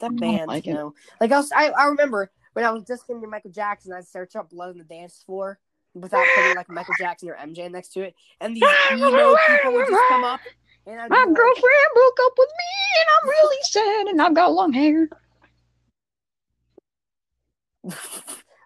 that 0.00 0.16
band, 0.16 0.48
like 0.48 0.66
you 0.66 0.72
it. 0.72 0.76
know. 0.76 0.94
Like 1.20 1.32
I 1.32 1.36
was, 1.36 1.52
I, 1.52 1.68
I 1.70 1.86
remember 1.86 2.30
when 2.52 2.64
I 2.64 2.70
was 2.70 2.84
just 2.84 3.06
getting 3.06 3.22
to 3.22 3.28
Michael 3.28 3.50
Jackson, 3.50 3.92
I'd 3.92 4.06
search 4.06 4.36
up 4.36 4.50
"Blood 4.50 4.70
on 4.70 4.78
the 4.78 4.84
Dance 4.84 5.22
Floor" 5.26 5.58
without 5.94 6.24
putting 6.34 6.56
like 6.56 6.68
Michael 6.68 6.94
Jackson 6.98 7.28
or 7.28 7.36
MJ 7.36 7.70
next 7.70 7.88
to 7.90 8.02
it, 8.02 8.14
and 8.40 8.56
these 8.56 8.64
emo 8.92 9.36
people 9.48 9.72
would 9.72 9.86
just 9.88 10.08
come 10.08 10.24
up, 10.24 10.40
and 10.86 10.96
My 11.10 11.16
like, 11.16 11.26
girlfriend 11.26 11.88
broke 11.94 12.18
up 12.26 12.32
with 12.38 12.48
me, 12.48 13.00
and 13.00 13.08
I'm 13.22 13.28
really 13.28 13.62
sad, 13.62 14.06
and 14.08 14.22
I've 14.22 14.34
got 14.34 14.52
long 14.52 14.72
hair. 14.72 15.08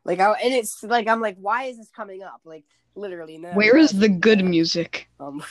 Like, 0.04 0.20
I, 0.20 0.32
and 0.32 0.54
it's 0.54 0.82
like 0.82 1.08
I'm 1.08 1.20
like, 1.20 1.36
why 1.38 1.64
is 1.64 1.78
this 1.78 1.90
coming 1.90 2.22
up? 2.22 2.40
Like, 2.44 2.64
literally, 2.94 3.38
no. 3.38 3.50
Where 3.52 3.76
is 3.76 3.92
the 3.92 4.08
good 4.08 4.44
music? 4.44 5.08
Um, 5.20 5.42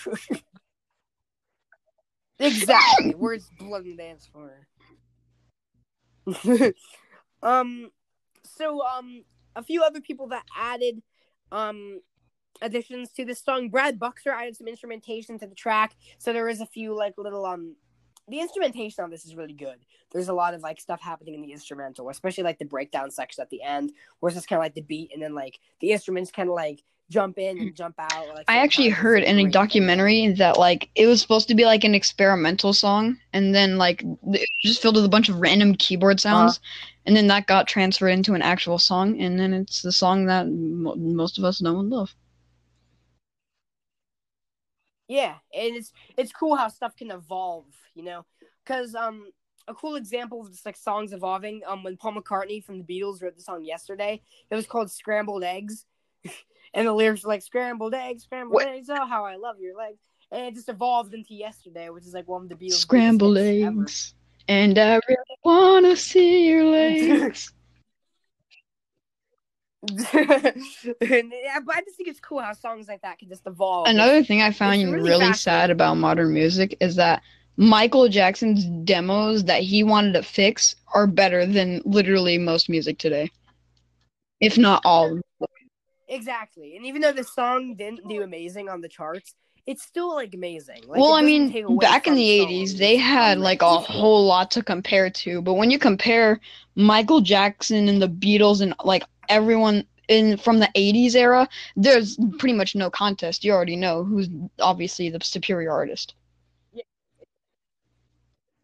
exactly. 2.39 3.11
Where's 3.17 3.47
blood 3.59 3.85
and 3.85 3.97
dance 3.97 4.29
for? 4.31 4.67
um, 7.43 7.91
so 8.43 8.85
um, 8.85 9.23
a 9.55 9.63
few 9.63 9.83
other 9.83 10.01
people 10.01 10.27
that 10.27 10.45
added 10.57 11.01
um 11.51 11.99
additions 12.61 13.11
to 13.13 13.25
this 13.25 13.43
song. 13.43 13.69
Brad 13.69 13.99
Buxer 13.99 14.31
added 14.31 14.55
some 14.55 14.67
instrumentation 14.67 15.39
to 15.39 15.47
the 15.47 15.55
track, 15.55 15.95
so 16.17 16.31
there 16.31 16.47
is 16.47 16.61
a 16.61 16.65
few 16.65 16.95
like 16.95 17.13
little 17.17 17.45
um. 17.45 17.75
The 18.31 18.39
instrumentation 18.39 19.03
on 19.03 19.09
this 19.09 19.25
is 19.25 19.35
really 19.35 19.51
good. 19.51 19.75
There's 20.11 20.29
a 20.29 20.33
lot 20.33 20.53
of 20.53 20.61
like 20.61 20.79
stuff 20.79 21.01
happening 21.01 21.35
in 21.35 21.41
the 21.41 21.51
instrumental, 21.51 22.09
especially 22.09 22.45
like 22.45 22.59
the 22.59 22.65
breakdown 22.65 23.11
section 23.11 23.41
at 23.41 23.49
the 23.49 23.61
end, 23.61 23.91
where 24.19 24.29
it's 24.29 24.37
just 24.37 24.47
kind 24.47 24.57
of 24.57 24.63
like 24.63 24.73
the 24.73 24.81
beat, 24.81 25.11
and 25.13 25.21
then 25.21 25.35
like 25.35 25.59
the 25.81 25.91
instruments 25.91 26.31
kind 26.31 26.47
of 26.47 26.55
like 26.55 26.81
jump 27.09 27.37
in 27.37 27.59
and 27.59 27.75
jump 27.75 27.95
out. 27.99 28.29
Like, 28.33 28.49
I 28.49 28.59
actually 28.59 28.87
heard 28.87 29.23
in 29.23 29.31
a 29.31 29.33
great 29.33 29.43
thing. 29.43 29.51
documentary 29.51 30.27
that 30.31 30.57
like 30.57 30.89
it 30.95 31.07
was 31.07 31.21
supposed 31.21 31.49
to 31.49 31.55
be 31.55 31.65
like 31.65 31.83
an 31.83 31.93
experimental 31.93 32.71
song, 32.71 33.17
and 33.33 33.53
then 33.53 33.77
like 33.77 34.01
it 34.27 34.47
just 34.63 34.81
filled 34.81 34.95
with 34.95 35.03
a 35.03 35.09
bunch 35.09 35.27
of 35.27 35.41
random 35.41 35.75
keyboard 35.75 36.25
uh-huh. 36.25 36.47
sounds, 36.47 36.61
and 37.05 37.17
then 37.17 37.27
that 37.27 37.47
got 37.47 37.67
transferred 37.67 38.11
into 38.11 38.33
an 38.33 38.41
actual 38.41 38.79
song, 38.79 39.19
and 39.19 39.37
then 39.37 39.53
it's 39.53 39.81
the 39.81 39.91
song 39.91 40.25
that 40.27 40.47
mo 40.47 40.95
most 40.95 41.37
of 41.37 41.43
us 41.43 41.61
know 41.61 41.81
and 41.81 41.89
love. 41.89 42.15
Yeah, 45.11 45.35
and 45.53 45.75
it's 45.75 45.91
it's 46.15 46.31
cool 46.31 46.55
how 46.55 46.69
stuff 46.69 46.95
can 46.95 47.11
evolve, 47.11 47.65
you 47.95 48.03
know, 48.03 48.25
because 48.65 48.95
um 48.95 49.29
a 49.67 49.73
cool 49.73 49.95
example 49.95 50.39
of 50.39 50.49
just 50.49 50.65
like 50.65 50.77
songs 50.77 51.11
evolving 51.11 51.61
um 51.67 51.83
when 51.83 51.97
Paul 51.97 52.13
McCartney 52.13 52.63
from 52.63 52.77
the 52.77 52.85
Beatles 52.85 53.21
wrote 53.21 53.35
the 53.35 53.41
song 53.41 53.65
yesterday, 53.65 54.21
it 54.49 54.55
was 54.55 54.65
called 54.65 54.89
Scrambled 54.89 55.43
Eggs, 55.43 55.85
and 56.73 56.87
the 56.87 56.93
lyrics 56.93 57.25
were 57.25 57.27
like 57.27 57.41
Scrambled 57.41 57.93
Eggs, 57.93 58.23
Scrambled 58.23 58.53
What? 58.53 58.69
Eggs, 58.69 58.87
oh 58.89 59.05
how 59.05 59.25
I 59.25 59.35
love 59.35 59.59
your 59.59 59.75
legs, 59.75 59.99
and 60.31 60.45
it 60.45 60.55
just 60.55 60.69
evolved 60.69 61.13
into 61.13 61.33
yesterday, 61.33 61.89
which 61.89 62.05
is 62.05 62.13
like 62.13 62.29
one 62.29 62.43
of 62.43 62.47
the 62.49 62.55
Beatles' 62.55 62.75
Scrambled 62.75 63.35
hits 63.35 63.65
ever. 63.65 63.81
eggs, 63.81 64.15
and 64.47 64.77
I 64.77 64.93
really 65.09 65.37
wanna 65.43 65.97
see 65.97 66.47
your 66.47 66.63
legs. 66.71 67.51
Yeah, 69.89 71.59
but 71.65 71.75
I 71.75 71.81
just 71.83 71.97
think 71.97 72.07
it's 72.07 72.19
cool 72.19 72.39
how 72.39 72.53
songs 72.53 72.87
like 72.87 73.01
that 73.01 73.17
can 73.19 73.29
just 73.29 73.47
evolve. 73.47 73.87
Another 73.87 74.23
thing 74.23 74.41
I 74.41 74.51
found 74.51 74.91
really, 74.91 75.09
really 75.09 75.33
sad 75.33 75.71
about 75.71 75.97
modern 75.97 76.33
music 76.33 76.77
is 76.79 76.95
that 76.97 77.23
Michael 77.57 78.07
Jackson's 78.07 78.65
demos 78.85 79.45
that 79.45 79.61
he 79.63 79.83
wanted 79.83 80.13
to 80.13 80.23
fix 80.23 80.75
are 80.93 81.07
better 81.07 81.45
than 81.45 81.81
literally 81.83 82.37
most 82.37 82.69
music 82.69 82.97
today, 82.99 83.31
if 84.39 84.57
not 84.57 84.81
all. 84.85 85.19
Exactly. 86.07 86.75
And 86.75 86.85
even 86.85 87.01
though 87.01 87.13
the 87.13 87.23
song 87.23 87.75
didn't 87.75 88.07
do 88.07 88.21
amazing 88.21 88.69
on 88.69 88.81
the 88.81 88.89
charts, 88.89 89.33
it's 89.67 89.83
still 89.83 90.13
like 90.13 90.33
amazing. 90.33 90.83
Like, 90.87 90.99
well, 90.99 91.13
I 91.13 91.21
mean, 91.21 91.77
back 91.77 92.07
in 92.07 92.15
the 92.15 92.39
80s, 92.39 92.77
they 92.77 92.95
had 92.95 93.39
like 93.39 93.61
a 93.61 93.77
whole 93.79 94.25
lot 94.25 94.51
to 94.51 94.63
compare 94.63 95.09
to. 95.09 95.41
But 95.41 95.53
when 95.53 95.71
you 95.71 95.79
compare 95.79 96.39
Michael 96.75 97.21
Jackson 97.21 97.87
and 97.87 98.01
the 98.01 98.09
Beatles 98.09 98.61
and 98.61 98.73
like 98.83 99.03
everyone 99.29 99.85
in 100.07 100.37
from 100.37 100.59
the 100.59 100.69
80s 100.75 101.15
era, 101.15 101.47
there's 101.75 102.17
pretty 102.37 102.53
much 102.53 102.75
no 102.75 102.89
contest. 102.89 103.43
You 103.43 103.53
already 103.53 103.75
know 103.75 104.03
who's 104.03 104.27
obviously 104.59 105.09
the 105.09 105.19
superior 105.21 105.71
artist. 105.71 106.15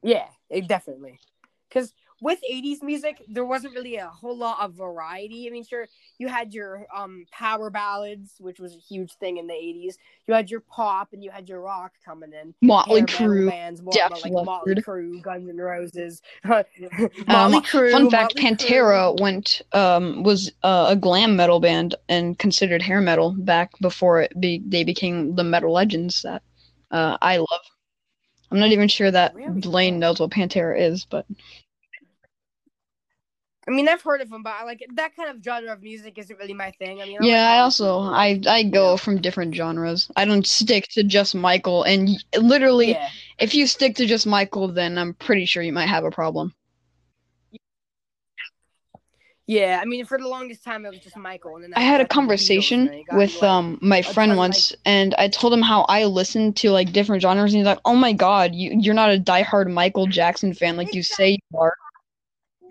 Yeah, 0.03 0.27
it 0.49 0.67
definitely. 0.67 1.19
Because 1.67 1.93
with 2.21 2.39
80s 2.49 2.81
music, 2.81 3.23
there 3.27 3.45
wasn't 3.45 3.75
really 3.75 3.95
a 3.97 4.07
whole 4.07 4.35
lot 4.35 4.59
of 4.59 4.73
variety. 4.73 5.47
I 5.47 5.51
mean, 5.51 5.63
sure, 5.63 5.87
you 6.17 6.27
had 6.27 6.53
your 6.53 6.85
um 6.95 7.25
power 7.31 7.69
ballads, 7.69 8.35
which 8.39 8.59
was 8.59 8.73
a 8.73 8.77
huge 8.79 9.13
thing 9.13 9.37
in 9.37 9.47
the 9.47 9.53
80s. 9.53 9.95
You 10.27 10.33
had 10.33 10.49
your 10.49 10.61
pop 10.61 11.13
and 11.13 11.23
you 11.23 11.29
had 11.29 11.47
your 11.47 11.61
rock 11.61 11.93
coming 12.03 12.33
in. 12.33 12.53
Motley 12.61 13.03
Crue. 13.03 13.49
bands, 13.49 13.81
more 13.81 13.93
Def 13.93 14.11
like 14.23 14.33
Motley. 14.33 14.75
Crue, 14.75 15.21
Guns 15.21 15.49
N' 15.49 15.57
Roses, 15.57 16.21
Motley 16.43 16.65
Um, 17.27 17.53
Crue. 17.61 17.91
Fun 17.91 18.09
fact: 18.09 18.35
Motley 18.35 18.41
Crue. 18.41 18.57
Pantera 18.57 19.21
went 19.21 19.61
um 19.73 20.23
was 20.23 20.51
uh, 20.63 20.87
a 20.89 20.95
glam 20.95 21.35
metal 21.35 21.59
band 21.59 21.95
and 22.09 22.37
considered 22.39 22.81
hair 22.81 23.01
metal 23.01 23.35
back 23.37 23.71
before 23.79 24.21
it 24.21 24.39
be 24.39 24.61
they 24.65 24.83
became 24.83 25.35
the 25.35 25.43
metal 25.43 25.71
legends 25.71 26.21
that 26.23 26.41
uh, 26.91 27.17
I 27.21 27.37
love. 27.37 27.61
I'm 28.49 28.59
not 28.59 28.71
even 28.71 28.87
sure 28.87 29.11
that 29.11 29.35
Really? 29.35 29.59
Blaine 29.59 29.99
knows 29.99 30.19
what 30.19 30.31
Pantera 30.31 30.79
is, 30.79 31.05
but 31.05 31.25
I 33.67 33.71
mean, 33.71 33.89
I've 33.89 34.01
heard 34.01 34.21
of 34.21 34.29
them, 34.29 34.43
but 34.43 34.53
I 34.57 34.63
like 34.63 34.85
that 34.95 35.15
kind 35.15 35.29
of 35.29 35.43
genre 35.43 35.73
of 35.73 35.83
music 35.83 36.17
isn't 36.17 36.39
really 36.39 36.53
my 36.53 36.71
thing. 36.71 37.01
I 37.01 37.05
mean, 37.05 37.17
I 37.17 37.19
like 37.19 37.29
yeah, 37.29 37.51
I 37.51 37.59
also 37.59 37.99
I 37.99 38.39
I 38.47 38.63
go 38.63 38.95
from 38.95 39.19
different 39.19 39.53
genres. 39.55 40.09
I 40.15 40.23
don't 40.23 40.47
stick 40.47 40.87
to 40.91 41.03
just 41.03 41.35
Michael, 41.35 41.83
and 41.83 42.09
literally, 42.37 42.91
yeah, 42.91 43.09
if 43.39 43.53
you 43.53 43.67
stick 43.67 43.95
to 43.97 44.05
just 44.05 44.25
Michael, 44.25 44.69
then 44.69 44.97
I'm 44.97 45.13
pretty 45.15 45.45
sure 45.45 45.61
you 45.61 45.73
might 45.73 45.89
have 45.89 46.05
a 46.05 46.11
problem. 46.11 46.53
yeah. 49.47 49.79
I 49.81 49.85
mean, 49.85 50.05
for 50.05 50.17
the 50.17 50.29
longest 50.29 50.63
time, 50.63 50.85
it 50.85 50.89
was 50.89 50.99
just 50.99 51.17
Michael, 51.17 51.55
and 51.55 51.65
then 51.65 51.73
I 51.75 51.81
had 51.81 51.99
a 51.99 52.05
got 52.05 52.09
the 52.09 52.13
Beatles, 52.13 52.15
conversation 52.15 52.79
and 52.81 52.89
then 52.89 52.95
it 52.99 53.07
got 53.07 53.17
with 53.17 53.33
like, 53.41 53.43
um 53.43 53.79
my 53.81 54.01
friend 54.01 54.31
like- 54.31 54.37
once, 54.37 54.73
and 54.85 55.13
I 55.15 55.27
told 55.27 55.53
him 55.53 55.61
how 55.61 55.81
I 55.83 56.05
listen 56.05 56.53
to 56.53 56.71
like 56.71 56.93
different 56.93 57.21
genres, 57.21 57.53
and 57.53 57.59
he's 57.59 57.65
like, 57.67 57.79
"Oh 57.83 57.95
my 57.95 58.13
god, 58.13 58.55
you 58.55 58.77
you're 58.79 58.93
not 58.93 59.13
a 59.13 59.19
diehard 59.19 59.69
Michael 59.69 60.07
Jackson 60.07 60.53
fan 60.53 60.77
like 60.77 60.93
you 60.93 61.03
say 61.03 61.31
you 61.31 61.59
are." 61.59 61.73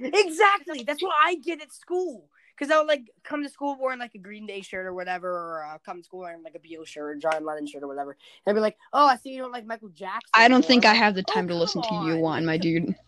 Exactly. 0.00 0.82
That's 0.84 1.02
what 1.02 1.14
I 1.24 1.36
did 1.36 1.62
at 1.62 1.72
school. 1.72 2.28
Because 2.56 2.72
I'll 2.72 2.86
like 2.86 3.10
come 3.22 3.42
to 3.42 3.50
school 3.50 3.76
wearing 3.78 3.98
like 3.98 4.14
a 4.14 4.18
Green 4.18 4.46
Day 4.46 4.62
shirt 4.62 4.86
or 4.86 4.94
whatever, 4.94 5.30
or 5.30 5.64
uh, 5.66 5.78
come 5.84 5.98
to 5.98 6.04
school 6.04 6.20
wearing 6.20 6.42
like 6.42 6.54
a 6.54 6.58
Beatles 6.58 6.86
shirt 6.86 7.04
or 7.04 7.14
John 7.16 7.44
Lennon 7.44 7.66
shirt 7.66 7.82
or 7.82 7.86
whatever. 7.86 8.12
And 8.12 8.52
I'd 8.52 8.54
be 8.54 8.60
like, 8.60 8.78
"Oh, 8.94 9.06
I 9.06 9.16
see 9.16 9.30
you 9.30 9.42
don't 9.42 9.52
like 9.52 9.66
Michael 9.66 9.90
Jackson." 9.90 10.30
I 10.32 10.48
don't 10.48 10.64
anymore." 10.64 10.68
think 10.68 10.84
I 10.86 10.94
have 10.94 11.14
the 11.14 11.24
"Oh, 11.28 11.32
time 11.34 11.48
to 11.48 11.54
listen 11.54 11.82
to 11.82 11.94
you, 11.94 12.12
on." 12.12 12.20
one, 12.20 12.46
my 12.46 12.56
dude. 12.56 12.94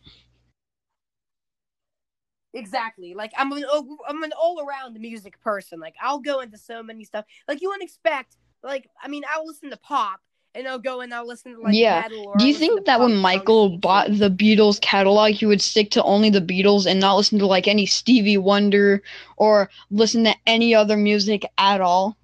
Exactly. 2.54 3.14
Like 3.14 3.32
I'm 3.36 3.52
an 3.52 3.64
I'm 4.08 4.22
an 4.22 4.32
all 4.32 4.60
around 4.66 4.98
music 4.98 5.40
person. 5.40 5.80
Like 5.80 5.94
I'll 6.00 6.18
go 6.18 6.40
into 6.40 6.58
so 6.58 6.82
many 6.82 7.04
stuff. 7.04 7.24
Like 7.46 7.60
you 7.60 7.68
wouldn't 7.68 7.84
expect. 7.84 8.36
Like 8.62 8.88
I 9.02 9.08
mean, 9.08 9.22
I'll 9.32 9.46
listen 9.46 9.70
to 9.70 9.76
pop 9.76 10.20
and 10.58 10.66
I'll 10.66 10.78
go 10.78 11.00
and 11.00 11.14
I'll 11.14 11.26
listen 11.26 11.54
to 11.54 11.60
like 11.60 11.74
Yeah. 11.74 12.06
Do 12.08 12.24
I'll 12.34 12.42
you 12.42 12.52
think 12.52 12.84
that 12.86 13.00
when 13.00 13.16
Michael 13.16 13.70
songs 13.70 13.80
bought 13.80 14.08
the 14.10 14.30
Beatles 14.30 14.80
catalog, 14.80 15.32
he 15.32 15.46
would 15.46 15.62
stick 15.62 15.90
to 15.92 16.02
only 16.02 16.30
the 16.30 16.40
Beatles 16.40 16.84
and 16.86 17.00
not 17.00 17.16
listen 17.16 17.38
to 17.38 17.46
like 17.46 17.68
any 17.68 17.86
Stevie 17.86 18.36
Wonder 18.36 19.02
or 19.36 19.70
listen 19.90 20.24
to 20.24 20.34
any 20.46 20.74
other 20.74 20.96
music 20.96 21.44
at 21.58 21.80
all? 21.80 22.16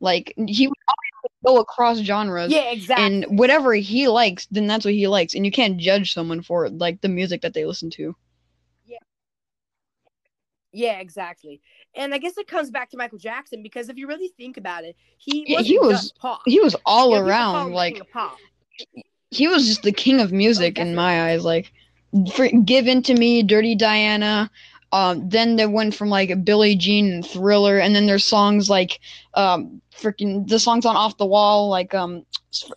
Like 0.00 0.32
he 0.46 0.68
would 0.68 0.76
go 1.44 1.58
across 1.58 1.98
genres. 1.98 2.52
Yeah, 2.52 2.70
exactly. 2.70 3.04
And 3.04 3.38
whatever 3.38 3.74
he 3.74 4.08
likes, 4.08 4.46
then 4.50 4.66
that's 4.66 4.84
what 4.84 4.94
he 4.94 5.08
likes, 5.08 5.34
and 5.34 5.44
you 5.44 5.50
can't 5.50 5.78
judge 5.78 6.12
someone 6.12 6.42
for 6.42 6.68
like 6.68 7.00
the 7.00 7.08
music 7.08 7.42
that 7.42 7.54
they 7.54 7.64
listen 7.64 7.90
to. 7.90 8.14
Yeah, 10.76 10.98
exactly. 11.00 11.62
And 11.94 12.12
I 12.12 12.18
guess 12.18 12.36
it 12.36 12.46
comes 12.46 12.70
back 12.70 12.90
to 12.90 12.98
Michael 12.98 13.16
Jackson 13.16 13.62
because 13.62 13.88
if 13.88 13.96
you 13.96 14.06
really 14.06 14.28
think 14.36 14.58
about 14.58 14.84
it, 14.84 14.94
he 15.16 15.46
Yeah, 15.48 15.60
he 15.62 15.78
was- 15.78 16.02
just 16.02 16.18
pop. 16.18 16.42
He 16.44 16.60
was 16.60 16.76
all 16.84 17.12
Yeah, 17.12 17.16
people 17.20 17.30
call 17.30 17.50
him 17.54 17.56
around 17.68 17.72
like 17.72 18.10
pop. 18.12 18.36
he 19.30 19.48
was 19.48 19.66
just 19.66 19.82
the 19.82 19.92
king 19.92 20.20
of 20.20 20.32
music 20.32 20.78
in 20.78 20.94
my 20.94 21.30
eyes. 21.30 21.44
Like, 21.44 21.72
for, 22.34 22.46
"Give 22.48 22.86
In 22.88 23.02
to 23.04 23.14
Me," 23.14 23.42
"Dirty 23.42 23.74
Diana," 23.74 24.50
Um, 24.92 25.28
then 25.28 25.56
they 25.56 25.66
went 25.66 25.94
from 25.94 26.10
like 26.10 26.30
a 26.30 26.36
Billie 26.36 26.76
Jean 26.76 27.12
and 27.12 27.26
Thriller, 27.26 27.78
and 27.78 27.94
then 27.94 28.06
there's 28.06 28.24
songs 28.24 28.70
like 28.70 29.00
um, 29.34 29.80
freaking 29.92 30.46
the 30.46 30.58
songs 30.58 30.86
on 30.86 30.94
Off 30.94 31.16
the 31.16 31.26
Wall, 31.26 31.68
like 31.68 31.92
um, 31.94 32.24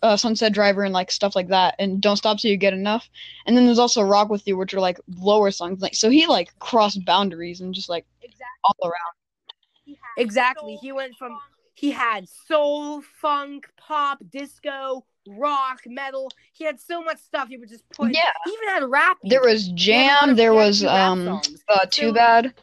uh, 0.02 0.16
Sunset 0.16 0.52
Driver 0.52 0.82
and 0.84 0.92
like 0.92 1.10
stuff 1.10 1.34
like 1.36 1.48
that, 1.48 1.74
and 1.78 2.00
Don't 2.00 2.16
Stop 2.16 2.38
Till 2.38 2.50
You 2.50 2.56
Get 2.56 2.72
Enough. 2.74 3.08
And 3.46 3.56
then 3.56 3.66
there's 3.66 3.78
also 3.78 4.02
Rock 4.02 4.28
with 4.28 4.46
You, 4.46 4.56
which 4.56 4.74
are 4.74 4.80
like 4.80 4.98
lower 5.18 5.50
songs. 5.50 5.80
Like 5.80 5.94
so, 5.94 6.10
he 6.10 6.26
like 6.26 6.56
crossed 6.58 7.04
boundaries 7.04 7.60
and 7.60 7.74
just 7.74 7.88
like 7.88 8.04
Exactly. 8.22 8.46
all 8.64 8.88
around. 8.88 9.96
Exactly. 10.18 10.76
He 10.76 10.92
went 10.92 11.16
from 11.16 11.38
he 11.74 11.90
had 11.90 12.28
soul, 12.46 13.00
funk, 13.20 13.66
pop, 13.76 14.18
disco, 14.30 15.04
rock, 15.28 15.80
metal. 15.86 16.30
He 16.52 16.64
had 16.64 16.78
so 16.78 17.02
much 17.02 17.18
stuff. 17.18 17.48
He 17.48 17.56
would 17.56 17.68
just 17.70 17.88
put. 17.90 18.12
Yeah. 18.12 18.20
He 18.44 18.50
even 18.52 18.68
had 18.68 18.82
rap. 18.84 19.16
There 19.24 19.40
was 19.40 19.66
He 19.66 19.92
had 19.92 20.08
a 20.08 20.08
lot 20.08 20.26
Jam. 20.26 20.36
There 20.36 20.52
he 20.52 20.56
was 20.58 20.84
um, 20.84 21.28
uh, 21.68 21.86
Too 21.90 22.08
So- 22.08 22.12
Bad. 22.12 22.54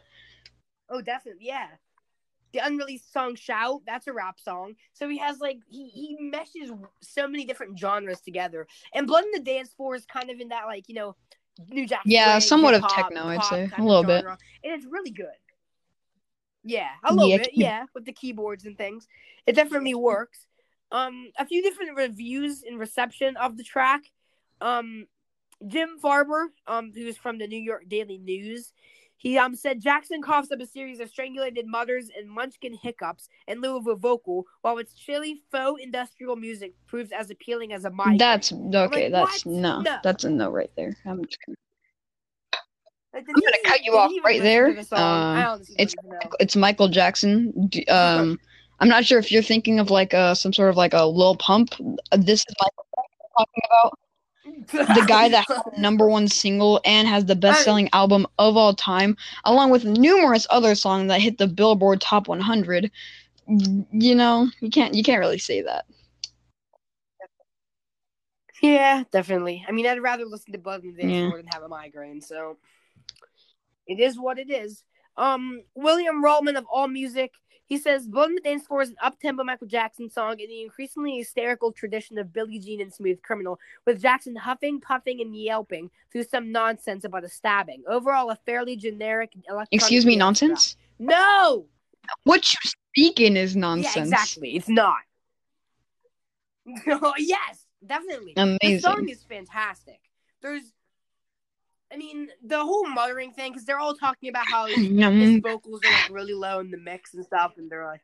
Oh, 0.90 1.02
definitely, 1.02 1.46
yeah. 1.46 1.66
The 2.52 2.60
unreleased 2.60 3.12
song 3.12 3.34
"Shout" 3.34 3.82
that's 3.86 4.06
a 4.06 4.12
rap 4.12 4.40
song. 4.40 4.74
So 4.94 5.08
he 5.08 5.18
has 5.18 5.38
like 5.40 5.58
he 5.68 5.88
he 5.88 6.16
meshes 6.18 6.72
so 7.02 7.28
many 7.28 7.44
different 7.44 7.78
genres 7.78 8.20
together. 8.20 8.66
And 8.94 9.06
"Blood 9.06 9.24
in 9.24 9.30
the 9.32 9.40
Dance 9.40 9.72
Floor" 9.74 9.94
is 9.94 10.04
kind 10.06 10.30
of 10.30 10.40
in 10.40 10.48
that 10.48 10.66
like 10.66 10.88
you 10.88 10.94
know 10.94 11.16
New 11.68 11.86
Jack. 11.86 12.02
Yeah, 12.04 12.38
somewhat 12.38 12.74
of 12.74 12.86
techno, 12.88 13.26
I'd 13.26 13.44
say. 13.44 13.70
A 13.76 13.82
little 13.82 14.04
bit. 14.04 14.24
and 14.24 14.38
it's 14.62 14.86
really 14.86 15.10
good. 15.10 15.26
Yeah, 16.64 16.90
a 17.04 17.12
little 17.12 17.30
Yeah, 17.30 17.38
bit. 17.38 17.50
Yeah, 17.54 17.86
with 17.94 18.04
the 18.04 18.12
keyboards 18.12 18.64
and 18.64 18.76
things, 18.76 19.06
it 19.46 19.54
definitely 19.54 19.94
works. 19.94 20.46
Um, 20.90 21.30
a 21.38 21.46
few 21.46 21.62
different 21.62 21.96
reviews 21.96 22.62
and 22.62 22.78
reception 22.78 23.36
of 23.36 23.56
the 23.56 23.64
track. 23.64 24.02
Um, 24.60 25.06
Jim 25.66 25.98
Farber, 26.02 26.46
um, 26.66 26.92
who's 26.94 27.16
from 27.16 27.38
the 27.38 27.46
New 27.46 27.60
York 27.60 27.88
Daily 27.88 28.18
News, 28.18 28.72
he 29.18 29.36
um 29.36 29.54
said 29.54 29.80
Jackson 29.80 30.22
coughs 30.22 30.50
up 30.50 30.60
a 30.60 30.66
series 30.66 31.00
of 31.00 31.10
strangulated 31.10 31.66
mutters 31.66 32.08
and 32.16 32.28
munchkin 32.30 32.72
hiccups 32.74 33.28
in 33.46 33.60
lieu 33.60 33.76
of 33.76 33.86
a 33.86 33.94
vocal, 33.94 34.44
while 34.62 34.78
its 34.78 34.94
chilly 34.94 35.42
faux 35.52 35.80
industrial 35.82 36.36
music 36.36 36.72
proves 36.86 37.12
as 37.12 37.30
appealing 37.30 37.72
as 37.72 37.84
a 37.84 37.90
migraine. 37.90 38.18
That's 38.18 38.52
okay. 38.52 39.08
like, 39.10 39.12
that's 39.12 39.44
no, 39.44 39.80
No. 39.82 39.98
That's 40.02 40.24
a 40.24 40.30
no 40.30 40.50
right 40.50 40.70
there. 40.76 40.96
I'm 41.04 41.24
just 41.24 41.38
gonna. 41.44 41.56
Like, 43.14 43.26
I'm 43.28 43.34
gonna 43.34 43.56
cut 43.64 43.84
you 43.84 43.96
off 43.96 44.12
right 44.24 44.40
there. 44.42 44.72
the 44.72 44.96
Uh, 44.96 45.58
it's- 45.78 45.94
don't 45.94 46.04
even 46.06 46.18
know. 46.20 46.30
It's 46.40 46.56
Michael 46.56 46.88
Jackson. 46.88 47.70
Um, 47.88 48.38
I'm 48.80 48.88
not 48.88 49.04
sure 49.04 49.18
if 49.18 49.32
you're 49.32 49.42
thinking 49.42 49.80
of 49.80 49.90
like 49.90 50.14
uh 50.14 50.34
some 50.34 50.52
sort 50.52 50.70
of 50.70 50.76
like 50.76 50.94
a 50.94 51.04
Lil 51.04 51.36
Pump. 51.36 51.70
This 52.16 52.40
is 52.40 52.54
Michael 52.60 52.86
Jackson 52.94 53.26
talking 53.36 53.62
about 53.70 53.98
the 54.72 55.04
guy 55.06 55.28
that 55.28 55.44
has 55.48 55.62
the 55.74 55.80
number 55.80 56.08
one 56.08 56.28
single 56.28 56.80
and 56.84 57.06
has 57.08 57.24
the 57.24 57.36
best 57.36 57.64
selling 57.64 57.88
album 57.92 58.26
of 58.38 58.56
all 58.56 58.74
time, 58.74 59.16
along 59.44 59.70
with 59.70 59.84
numerous 59.84 60.46
other 60.50 60.74
songs 60.74 61.08
that 61.08 61.20
hit 61.20 61.38
the 61.38 61.46
Billboard 61.46 62.00
Top 62.00 62.28
100. 62.28 62.90
You 63.46 64.14
know, 64.14 64.48
you 64.60 64.70
can't 64.70 64.94
you 64.94 65.02
can't 65.02 65.20
really 65.20 65.38
say 65.38 65.62
that. 65.62 65.86
Yeah, 68.62 69.04
definitely. 69.12 69.64
I 69.68 69.72
mean, 69.72 69.86
I'd 69.86 70.02
rather 70.02 70.24
listen 70.24 70.52
to 70.52 70.58
and 70.58 70.96
Dance 70.96 71.00
Yeah. 71.00 71.28
more 71.28 71.36
than 71.36 71.46
have 71.46 71.62
a 71.62 71.68
migraine. 71.68 72.20
So 72.20 72.58
it 73.86 74.00
is 74.00 74.18
what 74.18 74.38
it 74.38 74.50
is. 74.50 74.82
Um, 75.16 75.62
William 75.74 76.22
Rollman 76.22 76.56
of 76.56 76.66
All 76.72 76.88
Music, 76.88 77.32
he 77.68 77.76
says 77.76 78.06
Blood 78.06 78.30
and 78.30 78.42
Dance 78.42 78.66
Floor 78.66 78.82
is 78.82 78.90
an 78.90 78.96
up-tempo 79.02 79.44
Michael 79.44 79.66
Jackson 79.66 80.08
song 80.08 80.40
in 80.40 80.48
the 80.48 80.62
increasingly 80.62 81.18
hysterical 81.18 81.70
tradition 81.70 82.16
of 82.18 82.32
Billie 82.32 82.58
Jean 82.58 82.80
and 82.80 82.92
Smooth 82.92 83.20
Criminal, 83.22 83.60
with 83.86 84.00
Jackson 84.00 84.34
huffing, 84.34 84.80
puffing, 84.80 85.20
and 85.20 85.36
yelping 85.36 85.90
through 86.10 86.24
some 86.24 86.50
nonsense 86.50 87.04
about 87.04 87.24
a 87.24 87.28
stabbing. 87.28 87.82
Overall, 87.86 88.30
a 88.30 88.36
fairly 88.46 88.74
generic 88.74 89.32
electronic. 89.34 89.68
Excuse 89.70 90.06
me, 90.06 90.16
nonsense. 90.16 90.76
No. 90.98 91.66
What 92.24 92.52
you 92.52 92.58
speaking 92.64 93.36
is 93.36 93.54
nonsense. 93.54 93.96
Yeah, 93.96 94.02
exactly. 94.02 94.56
It's 94.56 94.68
not. 94.68 94.96
No, 96.64 97.14
yes, 97.18 97.66
definitely. 97.84 98.32
Amazing. 98.36 98.58
The 98.62 98.78
song 98.78 99.08
is 99.08 99.22
fantastic. 99.24 100.00
There's, 100.40 100.72
I 101.92 101.96
mean, 101.96 102.28
the 102.44 102.58
whole 102.58 102.86
muttering 102.86 103.32
thing 103.32 103.52
because 103.52 103.64
they're 103.64 103.78
all 103.78 103.94
talking 103.94 104.28
about 104.28 104.46
how 104.46 104.66
his, 104.66 105.40
vocals 105.40 105.80
are 105.84 105.90
like 105.90 106.10
really 106.10 106.34
low 106.34 106.60
in 106.60 106.70
the 106.70 106.76
mix 106.76 107.14
and 107.14 107.24
stuff, 107.24 107.54
and 107.56 107.70
they're 107.70 107.86
like, 107.86 108.02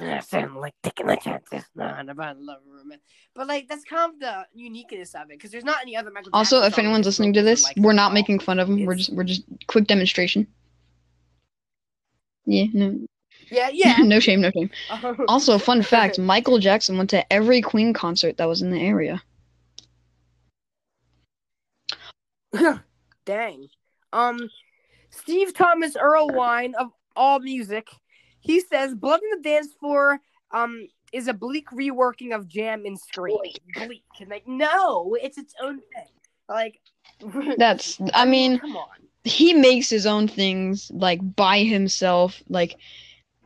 "I 0.00 0.20
sound 0.20 0.56
like 0.56 0.74
taking 0.82 1.06
the 1.06 1.16
chances, 1.16 1.64
not 1.74 2.08
about 2.08 2.40
love 2.40 2.60
room." 2.66 2.92
But 3.34 3.46
like, 3.46 3.68
that's 3.68 3.84
kind 3.84 4.12
of 4.12 4.18
the 4.18 4.46
uniqueness 4.54 5.14
of 5.14 5.22
it 5.22 5.38
because 5.38 5.50
there's 5.50 5.64
not 5.64 5.82
any 5.82 5.96
other 5.96 6.10
Michael. 6.10 6.30
Also, 6.32 6.56
Jackson 6.56 6.72
if 6.72 6.78
anyone's 6.78 7.06
listening 7.06 7.32
to 7.34 7.42
this, 7.42 7.64
like 7.64 7.76
we're 7.76 7.92
not 7.92 8.12
making 8.12 8.40
fun 8.40 8.58
of 8.58 8.68
him. 8.68 8.84
We're 8.84 8.96
just 8.96 9.12
we're 9.12 9.24
just 9.24 9.44
quick 9.68 9.86
demonstration. 9.86 10.46
Yeah, 12.44 12.64
no, 12.72 12.98
yeah, 13.50 13.70
yeah. 13.72 13.96
no 13.98 14.18
shame, 14.18 14.40
no 14.40 14.50
shame. 14.50 14.70
Also, 15.28 15.58
fun 15.58 15.82
fact: 15.82 16.18
Michael 16.18 16.58
Jackson 16.58 16.96
went 16.96 17.10
to 17.10 17.32
every 17.32 17.62
Queen 17.62 17.92
concert 17.92 18.36
that 18.38 18.48
was 18.48 18.62
in 18.62 18.70
the 18.70 18.80
area. 18.80 19.22
Dang. 23.24 23.68
Um, 24.12 24.50
Steve 25.10 25.54
Thomas 25.54 25.94
Erlewine 25.96 26.74
of 26.74 26.88
All 27.16 27.40
Music, 27.40 27.88
he 28.40 28.60
says 28.60 28.94
Blood 28.94 29.20
in 29.22 29.42
the 29.42 29.48
Dance 29.48 29.72
Floor 29.78 30.20
um 30.50 30.86
is 31.12 31.28
a 31.28 31.34
bleak 31.34 31.68
reworking 31.70 32.34
of 32.34 32.48
Jam 32.48 32.84
and 32.86 32.98
Scream. 32.98 33.36
Bleak. 33.76 34.02
And 34.20 34.30
like, 34.30 34.48
no, 34.48 35.16
it's 35.20 35.38
its 35.38 35.54
own 35.62 35.78
thing. 35.78 36.06
Like, 36.48 36.80
That's, 37.58 38.00
I 38.14 38.24
mean, 38.24 38.58
come 38.58 38.76
on. 38.76 38.88
he 39.24 39.52
makes 39.52 39.88
his 39.90 40.06
own 40.06 40.26
things 40.26 40.90
like 40.92 41.20
by 41.36 41.62
himself. 41.62 42.42
Like, 42.48 42.76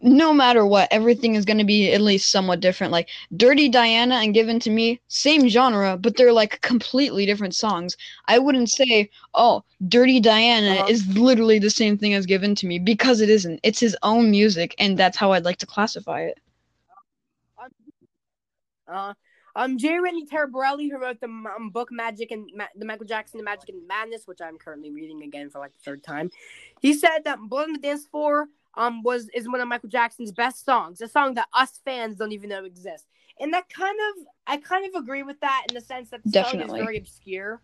no 0.03 0.33
matter 0.33 0.67
what, 0.67 0.89
everything 0.91 1.35
is 1.35 1.45
going 1.45 1.59
to 1.59 1.65
be 1.65 1.93
at 1.93 2.01
least 2.01 2.31
somewhat 2.31 2.61
different. 2.61 2.93
Like, 2.93 3.09
Dirty 3.37 3.69
Diana 3.69 4.17
and 4.17 4.35
Give 4.35 4.49
In 4.49 4.61
to 4.61 4.71
Me, 4.71 5.01
same 5.09 5.49
genre, 5.49 5.97
but 5.97 6.17
they're 6.17 6.33
like 6.33 6.61
completely 6.61 7.27
different 7.27 7.55
songs. 7.55 7.97
I 8.29 8.39
wouldn't 8.39 8.71
say, 8.71 9.11
oh, 9.35 9.65
Dirty 9.89 10.21
Diana 10.21 10.81
Uh-huh. 10.81 10.87
is 10.89 11.07
literally 11.17 11.59
the 11.59 11.71
same 11.71 11.97
thing 11.99 12.15
as 12.15 12.27
Give 12.27 12.43
In 12.43 12.55
to 12.57 12.67
Me 12.67 12.79
because 12.79 13.21
it 13.21 13.31
isn't. 13.31 13.61
It's 13.63 13.81
his 13.81 13.97
own 14.03 14.31
music, 14.31 14.75
and 14.79 14.99
that's 14.99 15.17
how 15.17 15.33
I'd 15.33 15.45
like 15.45 15.59
to 15.59 15.67
classify 15.67 16.21
it. 16.23 16.39
Uh, 18.89 19.15
um, 19.57 19.79
J. 19.79 19.99
Rennie 19.99 20.27
Taraborrelli, 20.27 20.91
who 20.91 20.99
wrote 20.99 21.21
the 21.21 21.27
um, 21.27 21.71
book 21.73 21.89
Magic 21.91 22.31
and 22.31 22.49
Ma- 22.55 22.67
the 22.77 22.85
Michael 22.85 23.07
Jackson, 23.07 23.39
the 23.39 23.45
Magic 23.45 23.71
and 23.71 23.87
Madness, 23.89 24.23
which 24.27 24.41
I'm 24.41 24.59
currently 24.59 24.91
reading 24.93 25.23
again 25.23 25.51
for 25.51 25.59
like 25.59 25.73
the 25.73 25.79
third 25.81 26.03
time, 26.05 26.31
he 26.81 26.93
said 26.95 27.25
that 27.25 27.39
"Blood 27.41 27.69
on 27.69 27.73
the 27.73 27.79
Dance 27.81 28.07
Floor" 28.07 28.49
um 28.77 29.03
was 29.03 29.29
is 29.35 29.49
one 29.49 29.61
of 29.61 29.69
Michael 29.69 29.89
Jackson's 29.89 30.33
best 30.33 30.65
songs, 30.65 31.01
a 31.01 31.09
song 31.09 31.35
that 31.35 31.49
us 31.53 31.81
fans 31.85 32.17
don't 32.17 32.33
even 32.33 32.51
know 32.51 32.65
exists, 32.65 33.07
and 33.41 33.53
that 33.53 33.69
kind 33.69 33.97
of 34.11 34.27
I 34.47 34.57
kind 34.59 34.87
of 34.87 35.01
agree 35.01 35.23
with 35.23 35.41
that 35.41 35.67
in 35.69 35.75
the 35.75 35.81
sense 35.81 36.11
that 36.11 36.21
the 36.25 36.45
song 36.45 36.61
is 36.61 36.73
very 36.73 36.99
obscure. 36.99 37.63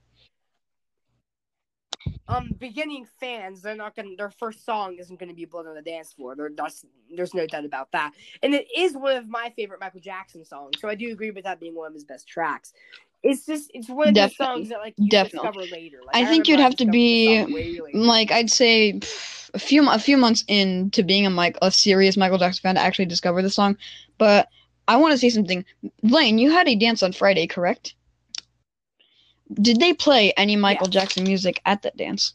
Um, 2.26 2.50
beginning 2.58 3.06
fans, 3.20 3.62
they're 3.62 3.76
not 3.76 3.94
gonna. 3.94 4.16
Their 4.16 4.30
first 4.30 4.64
song 4.64 4.96
isn't 4.98 5.20
gonna 5.20 5.34
be 5.34 5.44
"Blood 5.44 5.66
on 5.66 5.74
the 5.74 5.82
Dance 5.82 6.12
Floor." 6.12 6.34
There, 6.34 6.50
that's, 6.54 6.84
there's 7.14 7.34
no 7.34 7.46
doubt 7.46 7.64
about 7.64 7.92
that 7.92 8.12
and 8.42 8.54
it 8.54 8.66
is 8.76 8.94
one 8.94 9.16
of 9.16 9.28
my 9.28 9.52
favorite 9.56 9.80
Michael 9.80 10.00
Jackson 10.00 10.44
songs. 10.44 10.74
So 10.80 10.88
I 10.88 10.94
do 10.94 11.12
agree 11.12 11.30
with 11.30 11.44
that 11.44 11.60
being 11.60 11.74
one 11.74 11.88
of 11.88 11.94
his 11.94 12.04
best 12.04 12.26
tracks. 12.26 12.72
It's 13.22 13.46
just 13.46 13.70
it's 13.72 13.88
one 13.88 14.08
of 14.08 14.14
those 14.14 14.30
Definitely. 14.30 14.46
songs 14.56 14.68
that 14.70 14.78
like 14.80 14.94
you 14.96 15.08
Definitely. 15.08 15.48
discover 15.50 15.66
later. 15.72 15.98
Like, 16.06 16.16
I 16.16 16.26
think 16.26 16.48
you'd 16.48 16.58
have 16.60 16.76
to 16.76 16.86
be, 16.86 17.36
the 17.38 17.42
song 17.44 17.52
way 17.52 17.80
later. 17.80 17.98
Like 17.98 18.30
I'd 18.32 18.50
say 18.50 18.94
pff, 18.94 19.50
a 19.54 19.58
few 19.58 19.88
a 19.88 19.98
few 19.98 20.16
months 20.16 20.44
into 20.48 21.02
being 21.04 21.26
a 21.26 21.30
Mike 21.30 21.56
a 21.62 21.70
serious 21.70 22.16
Michael 22.16 22.38
Jackson 22.38 22.62
fan 22.62 22.74
to 22.74 22.80
actually 22.80 23.06
discover 23.06 23.40
the 23.42 23.50
song. 23.50 23.76
But 24.18 24.48
I 24.88 24.96
want 24.96 25.12
to 25.12 25.18
say 25.18 25.30
something. 25.30 25.64
Lane, 26.02 26.38
you 26.38 26.50
had 26.50 26.66
a 26.66 26.74
dance 26.74 27.02
on 27.02 27.12
Friday, 27.12 27.46
correct? 27.46 27.94
Did 29.54 29.78
they 29.80 29.92
play 29.92 30.32
any 30.36 30.56
Michael 30.56 30.88
Yeah. 30.88 31.00
Jackson 31.00 31.24
music 31.24 31.60
at 31.64 31.82
that 31.82 31.96
dance? 31.96 32.32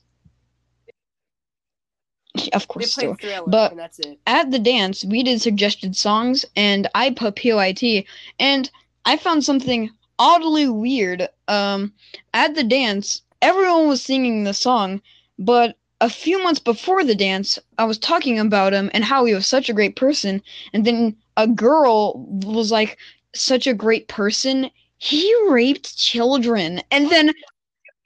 Of 2.53 2.61
they 2.61 2.65
course, 2.67 2.91
still. 2.93 3.15
Thriller, 3.15 3.47
but- 3.47 3.71
and 3.71 3.79
that's 3.79 3.99
it. 3.99 4.19
At 4.27 4.51
the 4.51 4.59
dance, 4.59 5.03
we 5.03 5.23
did 5.23 5.41
suggested 5.41 5.95
songs, 5.97 6.45
and 6.55 6.87
I 6.93 7.09
put 7.09 7.35
PYT, 7.35 8.05
and 8.39 8.69
I 9.05 9.17
found 9.17 9.43
something 9.43 9.89
oddly 10.19 10.67
weird. 10.67 11.27
Um, 11.47 11.93
at 12.33 12.55
the 12.55 12.63
dance, 12.63 13.21
everyone 13.41 13.87
was 13.87 14.01
singing 14.01 14.43
the 14.43 14.53
song, 14.53 15.01
but 15.39 15.77
a 16.01 16.09
few 16.09 16.41
months 16.43 16.59
before 16.59 17.03
the 17.03 17.15
dance, 17.15 17.57
I 17.77 17.85
was 17.85 17.97
talking 17.97 18.39
about 18.39 18.73
him 18.73 18.91
and 18.93 19.03
how 19.03 19.25
he 19.25 19.33
was 19.33 19.47
such 19.47 19.69
a 19.69 19.73
great 19.73 19.95
person, 19.95 20.41
and 20.73 20.85
then 20.85 21.15
a 21.37 21.47
girl 21.47 22.25
was 22.43 22.71
like, 22.71 22.97
"Such 23.33 23.67
a 23.67 23.73
great 23.73 24.07
person." 24.07 24.69
He 24.97 25.33
raped 25.49 25.97
children, 25.97 26.81
and 26.91 27.09
then. 27.09 27.33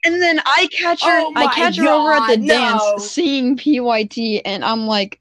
And 0.04 0.20
then 0.20 0.40
I 0.44 0.68
catch 0.72 1.04
her. 1.04 1.20
Oh 1.20 1.32
I 1.36 1.46
catch 1.54 1.76
her 1.76 1.88
over 1.88 2.12
at 2.12 2.26
the 2.26 2.36
God, 2.36 2.48
dance 2.48 3.04
seeing 3.04 3.56
PYT, 3.56 4.42
and 4.44 4.64
I'm 4.64 4.88
like, 4.88 5.20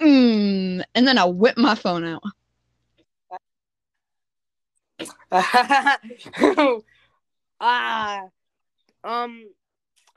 mm, 0.00 0.82
and 0.94 1.06
then 1.06 1.18
I 1.18 1.24
whip 1.26 1.58
my 1.58 1.74
phone 1.74 2.04
out. 2.04 2.22
ah, 7.60 8.22
um, 9.02 9.44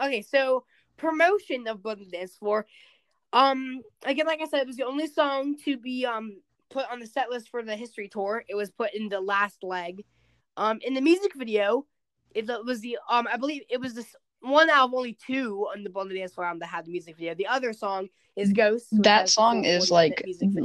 okay. 0.02 0.22
So 0.22 0.66
promotion 0.98 1.68
of 1.68 1.86
and 1.86 2.12
Dance 2.12 2.36
Floor. 2.36 2.66
Um, 3.32 3.82
again, 4.04 4.26
like 4.26 4.42
I 4.42 4.46
said, 4.46 4.62
it 4.62 4.68
was 4.68 4.76
the 4.76 4.86
only 4.86 5.08
song 5.08 5.56
to 5.64 5.78
be 5.78 6.06
um 6.06 6.42
put 6.70 6.86
on 6.92 7.00
the 7.00 7.08
set 7.08 7.30
list 7.30 7.50
for 7.50 7.64
the 7.64 7.76
history 7.78 8.10
tour. 8.10 8.44
It 8.50 8.56
was 8.56 8.72
put 8.72 8.94
in 8.94 9.08
the 9.08 9.22
last 9.22 9.64
leg. 9.64 10.04
Um, 10.58 10.80
in 10.82 10.94
the 10.94 11.02
music 11.02 11.34
video, 11.36 11.86
it 12.34 12.46
was 12.66 12.82
the 12.82 12.98
um 13.10 13.28
I 13.32 13.38
believe 13.38 13.64
it 13.70 13.80
was 13.80 13.94
this 13.94 14.16
one 14.46 14.70
out 14.70 14.90
of 14.90 14.94
only 14.94 15.14
two 15.14 15.68
on 15.74 15.84
the 15.84 15.90
Blood 15.90 16.10
Dance 16.10 16.34
Floor 16.34 16.48
album 16.48 16.60
that 16.60 16.68
had 16.68 16.86
the 16.86 16.92
music 16.92 17.18
video. 17.18 17.34
The 17.34 17.48
other 17.48 17.74
song 17.74 18.10
is 18.36 18.52
Ghost. 18.52 18.88
that 19.04 19.30
song 19.30 19.64
is 19.64 19.90
like 19.90 20.24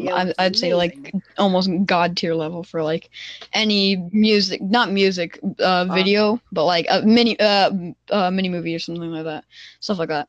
I, 0.09 0.35
I'd 0.38 0.57
say 0.57 0.75
like 0.75 1.12
almost 1.38 1.71
god 1.85 2.16
tier 2.16 2.35
level 2.35 2.64
for 2.64 2.83
like 2.83 3.11
any 3.53 3.97
music, 4.12 4.61
not 4.61 4.90
music, 4.90 5.38
uh, 5.61 5.85
video, 5.87 6.40
but 6.53 6.64
like 6.64 6.87
a 6.90 7.03
mini, 7.03 7.38
uh, 7.38 7.71
uh, 8.11 8.31
mini 8.31 8.49
movie 8.49 8.75
or 8.75 8.81
something 8.81 9.11
like 9.11 9.25
that, 9.25 9.45
stuff 9.79 9.99
like 9.99 10.09
that. 10.09 10.29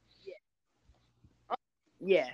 Yeah. 1.99 2.29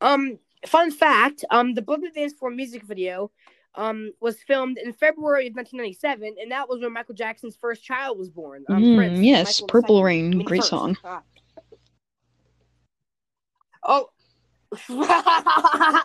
Um, 0.00 0.38
fun 0.66 0.90
fact, 0.90 1.44
um, 1.50 1.74
the 1.74 1.82
Blood 1.82 2.00
Dance 2.14 2.32
Floor 2.32 2.50
music 2.50 2.82
video, 2.82 3.30
um, 3.74 4.12
was 4.20 4.40
filmed 4.42 4.78
in 4.78 4.92
February 4.92 5.46
of 5.46 5.54
1997, 5.54 6.36
and 6.40 6.50
that 6.50 6.68
was 6.68 6.80
when 6.80 6.92
Michael 6.92 7.14
Jackson's 7.14 7.56
first 7.56 7.82
child 7.84 8.18
was 8.18 8.28
born. 8.28 8.64
Um, 8.68 8.82
Mm, 8.82 8.96
Prince, 8.96 9.20
yes, 9.20 9.60
Michael 9.60 9.68
Purple 9.68 9.96
II. 9.98 10.04
Rain, 10.04 10.32
I 10.32 10.36
mean, 10.36 10.46
great 10.46 10.58
first. 10.60 10.70
song. 10.70 10.96
Ah. 11.04 11.22
Oh. 13.84 14.10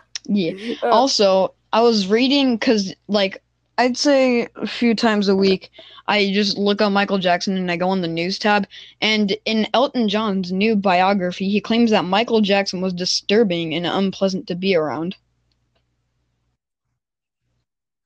Yeah. 0.28 0.74
Uh, 0.82 0.88
Also, 0.88 1.54
I 1.72 1.82
was 1.82 2.08
reading 2.08 2.56
because, 2.56 2.92
like, 3.06 3.42
I'd 3.78 3.96
say 3.96 4.48
a 4.56 4.66
few 4.66 4.94
times 4.94 5.28
a 5.28 5.36
week, 5.36 5.70
I 6.08 6.32
just 6.32 6.58
look 6.58 6.80
up 6.80 6.90
Michael 6.90 7.18
Jackson 7.18 7.56
and 7.56 7.70
I 7.70 7.76
go 7.76 7.88
on 7.88 8.00
the 8.00 8.08
news 8.08 8.38
tab. 8.38 8.66
And 9.00 9.36
in 9.44 9.68
Elton 9.74 10.08
John's 10.08 10.50
new 10.50 10.74
biography, 10.74 11.48
he 11.48 11.60
claims 11.60 11.90
that 11.90 12.04
Michael 12.04 12.40
Jackson 12.40 12.80
was 12.80 12.92
disturbing 12.92 13.74
and 13.74 13.86
unpleasant 13.86 14.46
to 14.48 14.54
be 14.56 14.74
around. 14.74 15.14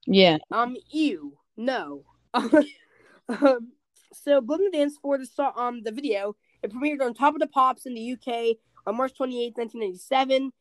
Yeah. 0.07 0.39
Um, 0.51 0.77
ew, 0.91 1.37
no. 1.57 2.05
um, 2.35 3.73
so 4.13 4.41
Blood 4.41 4.61
and 4.61 4.73
Dance 4.73 4.97
for 5.01 5.19
the 5.19 5.27
song, 5.27 5.53
um, 5.57 5.83
the 5.83 5.93
video, 5.93 6.37
it 6.63 6.73
premiered 6.73 7.01
on 7.01 7.15
Top 7.15 7.35
of 7.35 7.41
the 7.41 7.47
Pops 7.47 7.87
in 7.87 7.95
the 7.95 8.13
UK 8.13 8.57
on 8.87 8.97
March 8.97 9.15
28, 9.17 9.57
1997. 9.57 10.53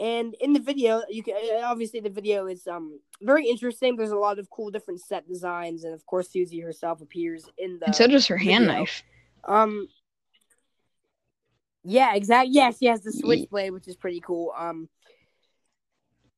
And 0.00 0.34
in 0.40 0.52
the 0.52 0.60
video, 0.60 1.02
you 1.08 1.24
can 1.24 1.34
uh, 1.34 1.64
obviously 1.64 1.98
the 1.98 2.10
video 2.10 2.46
is 2.46 2.68
um 2.68 3.00
very 3.20 3.48
interesting. 3.48 3.96
There's 3.96 4.12
a 4.12 4.16
lot 4.16 4.38
of 4.38 4.48
cool 4.48 4.70
different 4.70 5.00
set 5.00 5.26
designs, 5.26 5.82
and 5.82 5.92
of 5.92 6.06
course 6.06 6.30
Susie 6.30 6.60
herself 6.60 7.00
appears 7.00 7.48
in 7.58 7.80
the 7.80 7.86
And 7.86 7.96
so 7.96 8.06
does 8.06 8.26
her 8.28 8.36
hand 8.36 8.66
video. 8.66 8.78
knife. 8.80 9.02
um. 9.44 9.88
Yeah, 11.84 12.14
exactly. 12.14 12.52
Yes, 12.54 12.78
she 12.78 12.86
has 12.86 13.02
the 13.02 13.12
switchblade, 13.12 13.72
which 13.72 13.88
is 13.88 13.96
pretty 13.96 14.20
cool. 14.20 14.52
Um, 14.56 14.88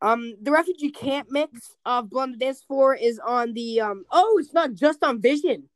um, 0.02 0.34
the 0.40 0.50
refugee 0.50 0.90
camp 0.90 1.28
mix 1.30 1.76
of 1.84 2.08
and 2.12 2.38
Dance 2.38 2.62
Floor 2.62 2.94
is 2.94 3.18
on 3.18 3.52
the 3.52 3.80
um. 3.80 4.04
Oh, 4.10 4.38
it's 4.40 4.52
not 4.54 4.74
just 4.74 5.02
on 5.04 5.20
Vision. 5.20 5.68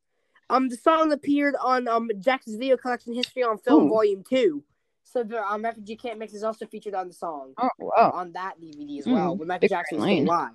Um, 0.49 0.69
the 0.69 0.77
song 0.77 1.11
appeared 1.11 1.55
on 1.63 1.87
um 1.87 2.09
Jackson's 2.19 2.57
video 2.57 2.77
collection 2.77 3.13
History 3.13 3.43
on 3.43 3.57
Film 3.57 3.85
Ooh. 3.85 3.89
Volume 3.89 4.23
Two. 4.27 4.63
So 5.03 5.23
the 5.23 5.41
um 5.43 5.63
refugee 5.63 5.95
camp 5.95 6.19
mix 6.19 6.33
is 6.33 6.43
also 6.43 6.65
featured 6.65 6.93
on 6.95 7.07
the 7.07 7.13
song 7.13 7.53
Oh, 7.57 7.69
wow. 7.79 8.11
on 8.13 8.31
that 8.33 8.59
DVD 8.61 8.99
as 8.99 9.05
Hmm, 9.05 9.13
well 9.13 9.35
when 9.37 9.47
Michael 9.47 9.61
big 9.61 9.69
Jackson 9.69 9.97
was 9.97 10.05
brain 10.05 10.25
still 10.25 10.25
lane. 10.25 10.27
alive. 10.27 10.51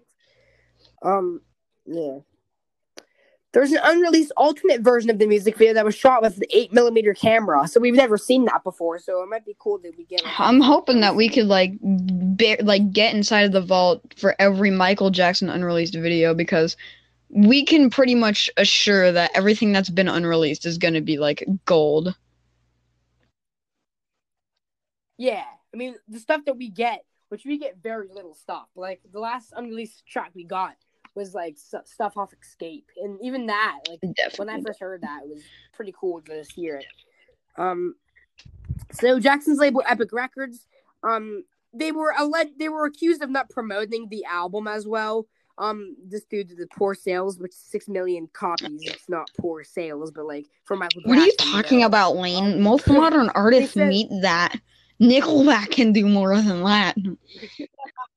Um, 1.02 1.40
yeah. 1.87 2.18
There's 3.52 3.72
an 3.72 3.80
unreleased 3.82 4.30
alternate 4.36 4.80
version 4.80 5.10
of 5.10 5.18
the 5.18 5.26
music 5.26 5.56
video 5.56 5.74
that 5.74 5.84
was 5.84 5.96
shot 5.96 6.22
with 6.22 6.36
an 6.36 6.44
eight 6.50 6.72
millimeter 6.72 7.14
camera, 7.14 7.66
so 7.66 7.80
we've 7.80 7.94
never 7.94 8.16
seen 8.16 8.44
that 8.44 8.62
before. 8.62 9.00
So 9.00 9.22
it 9.22 9.28
might 9.28 9.44
be 9.44 9.56
cool 9.58 9.78
that 9.78 9.96
we 9.98 10.04
get. 10.04 10.22
Like, 10.24 10.38
I'm 10.38 10.60
hoping 10.60 11.00
that 11.00 11.16
we 11.16 11.28
could 11.28 11.46
like 11.46 11.72
bear, 11.82 12.58
like 12.62 12.92
get 12.92 13.12
inside 13.12 13.42
of 13.42 13.52
the 13.52 13.60
vault 13.60 14.02
for 14.16 14.36
every 14.38 14.70
Michael 14.70 15.10
Jackson 15.10 15.50
unreleased 15.50 15.94
video 15.94 16.32
because 16.32 16.76
we 17.28 17.64
can 17.64 17.90
pretty 17.90 18.14
much 18.14 18.50
assure 18.56 19.10
that 19.10 19.32
everything 19.34 19.72
that's 19.72 19.90
been 19.90 20.08
unreleased 20.08 20.64
is 20.64 20.78
going 20.78 20.94
to 20.94 21.00
be 21.00 21.18
like 21.18 21.44
gold. 21.64 22.14
Yeah, 25.18 25.44
I 25.74 25.76
mean 25.76 25.96
the 26.06 26.20
stuff 26.20 26.44
that 26.44 26.56
we 26.56 26.68
get, 26.68 27.04
which 27.30 27.44
we 27.44 27.58
get 27.58 27.78
very 27.82 28.08
little 28.14 28.34
stuff. 28.34 28.68
Like 28.76 29.00
the 29.12 29.18
last 29.18 29.52
unreleased 29.56 30.06
track 30.06 30.30
we 30.34 30.44
got 30.44 30.76
was 31.20 31.35
like 31.35 31.54
s- 31.54 31.90
stuff 31.90 32.16
off 32.16 32.33
Escape, 32.42 32.87
and 33.02 33.18
even 33.22 33.46
that, 33.46 33.78
like 33.88 34.00
when 34.38 34.48
I 34.48 34.61
first 34.61 34.80
heard 34.80 35.02
that, 35.02 35.20
it 35.24 35.28
was 35.28 35.42
pretty 35.72 35.94
cool 35.98 36.20
to 36.22 36.38
just 36.38 36.52
hear 36.52 36.76
it. 36.76 36.87
Um, 37.56 37.94
so 38.92 39.20
Jackson's 39.20 39.59
label 39.59 39.83
Epic 39.87 40.11
Records, 40.12 40.66
um, 41.02 41.44
they 41.74 41.92
were 41.92 42.14
alleged 42.18 42.59
they 42.59 42.68
were 42.68 42.87
accused 42.87 43.22
of 43.22 43.30
not 43.30 43.50
promoting 43.50 44.09
the 44.09 44.24
album 44.24 44.66
as 44.66 44.87
well. 44.87 45.26
Um, 45.59 45.94
just 46.11 46.30
due 46.30 46.42
to 46.42 46.54
the 46.54 46.66
poor 46.74 46.94
sales, 46.94 47.38
which 47.38 47.52
six 47.52 47.87
million 47.87 48.28
copies. 48.33 48.80
It's 48.85 49.09
not 49.11 49.28
poor 49.38 49.62
sales, 49.62 50.11
but 50.11 50.24
like 50.26 50.46
for 50.64 50.74
Michael. 50.76 51.02
What 51.04 51.18
are 51.18 51.24
you 51.26 51.35
talking 51.38 51.80
know? 51.80 51.87
about, 51.87 52.16
Lane? 52.16 52.54
Um, 52.54 52.62
Most 52.62 52.88
modern 52.88 53.28
artists 53.35 53.74
said- 53.74 53.88
meet 53.88 54.09
that. 54.22 54.56
Nickelback 55.00 55.70
can 55.70 55.92
do 55.92 56.06
more 56.06 56.35
than 56.37 56.62
that. 56.64 56.94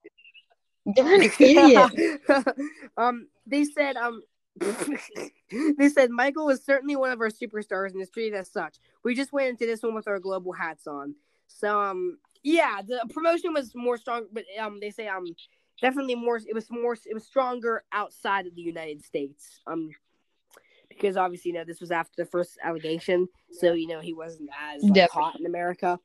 An 0.86 1.32
idiot. 1.40 2.22
um, 2.98 3.28
they 3.48 3.64
said 3.66 3.96
um, 3.96 4.22
they 4.60 5.90
said 5.90 6.10
Michael 6.10 6.46
was 6.46 6.64
certainly 6.64 6.96
one 6.96 7.12
of 7.12 7.22
our 7.22 7.30
superstars 7.30 7.92
and 7.92 8.02
is 8.02 8.10
treated 8.10 8.38
as 8.38 8.52
such. 8.52 8.78
We 9.04 9.16
just 9.16 9.34
went 9.34 9.50
into 9.50 9.66
this 9.66 9.82
one 9.82 9.96
with 9.96 10.08
our 10.08 10.20
global 10.20 10.54
hats 10.54 10.88
on. 10.88 11.16
So 11.48 11.80
um, 11.80 12.18
yeah, 12.44 12.82
the 12.86 13.02
promotion 13.14 13.54
was 13.54 13.74
more 13.74 13.98
strong, 13.98 14.28
but 14.32 14.44
um, 14.60 14.80
they 14.80 14.92
say 14.92 15.08
um, 15.08 15.26
definitely 15.82 16.16
more. 16.16 16.38
It 16.38 16.54
was 16.54 16.70
more. 16.70 16.94
It 16.94 17.14
was 17.14 17.26
stronger 17.26 17.84
outside 17.92 18.46
of 18.46 18.56
the 18.56 18.62
United 18.62 19.04
States. 19.04 19.60
Um. 19.68 19.92
Because 20.90 21.18
obviously, 21.18 21.50
you 21.50 21.58
know, 21.58 21.64
this 21.64 21.82
was 21.82 21.90
after 21.90 22.14
the 22.18 22.26
first 22.30 22.60
allegation, 22.64 23.28
so 23.50 23.74
you 23.74 23.88
know 23.88 24.00
he 24.00 24.14
wasn't 24.14 24.52
as 24.76 24.84
like, 24.84 25.10
hot 25.10 25.40
in 25.40 25.48
America. 25.48 26.00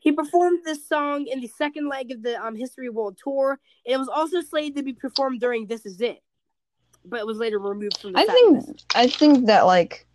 He 0.00 0.12
performed 0.12 0.60
this 0.64 0.86
song 0.88 1.26
in 1.26 1.40
the 1.40 1.46
second 1.46 1.88
leg 1.88 2.10
of 2.10 2.22
the 2.22 2.42
um, 2.42 2.56
History 2.56 2.88
World 2.88 3.18
Tour. 3.22 3.60
It 3.84 3.98
was 3.98 4.08
also 4.08 4.40
slated 4.40 4.76
to 4.76 4.82
be 4.82 4.94
performed 4.94 5.40
during 5.40 5.66
This 5.66 5.86
Is 5.86 6.00
It, 6.00 6.22
but 7.04 7.20
it 7.20 7.26
was 7.26 7.36
later 7.36 7.58
removed 7.58 7.98
from 7.98 8.12
the 8.12 8.18
I 8.18 8.24
think 8.24 8.66
list. 8.66 8.86
I 8.94 9.06
think 9.06 9.46
that 9.46 9.66
like 9.66 10.06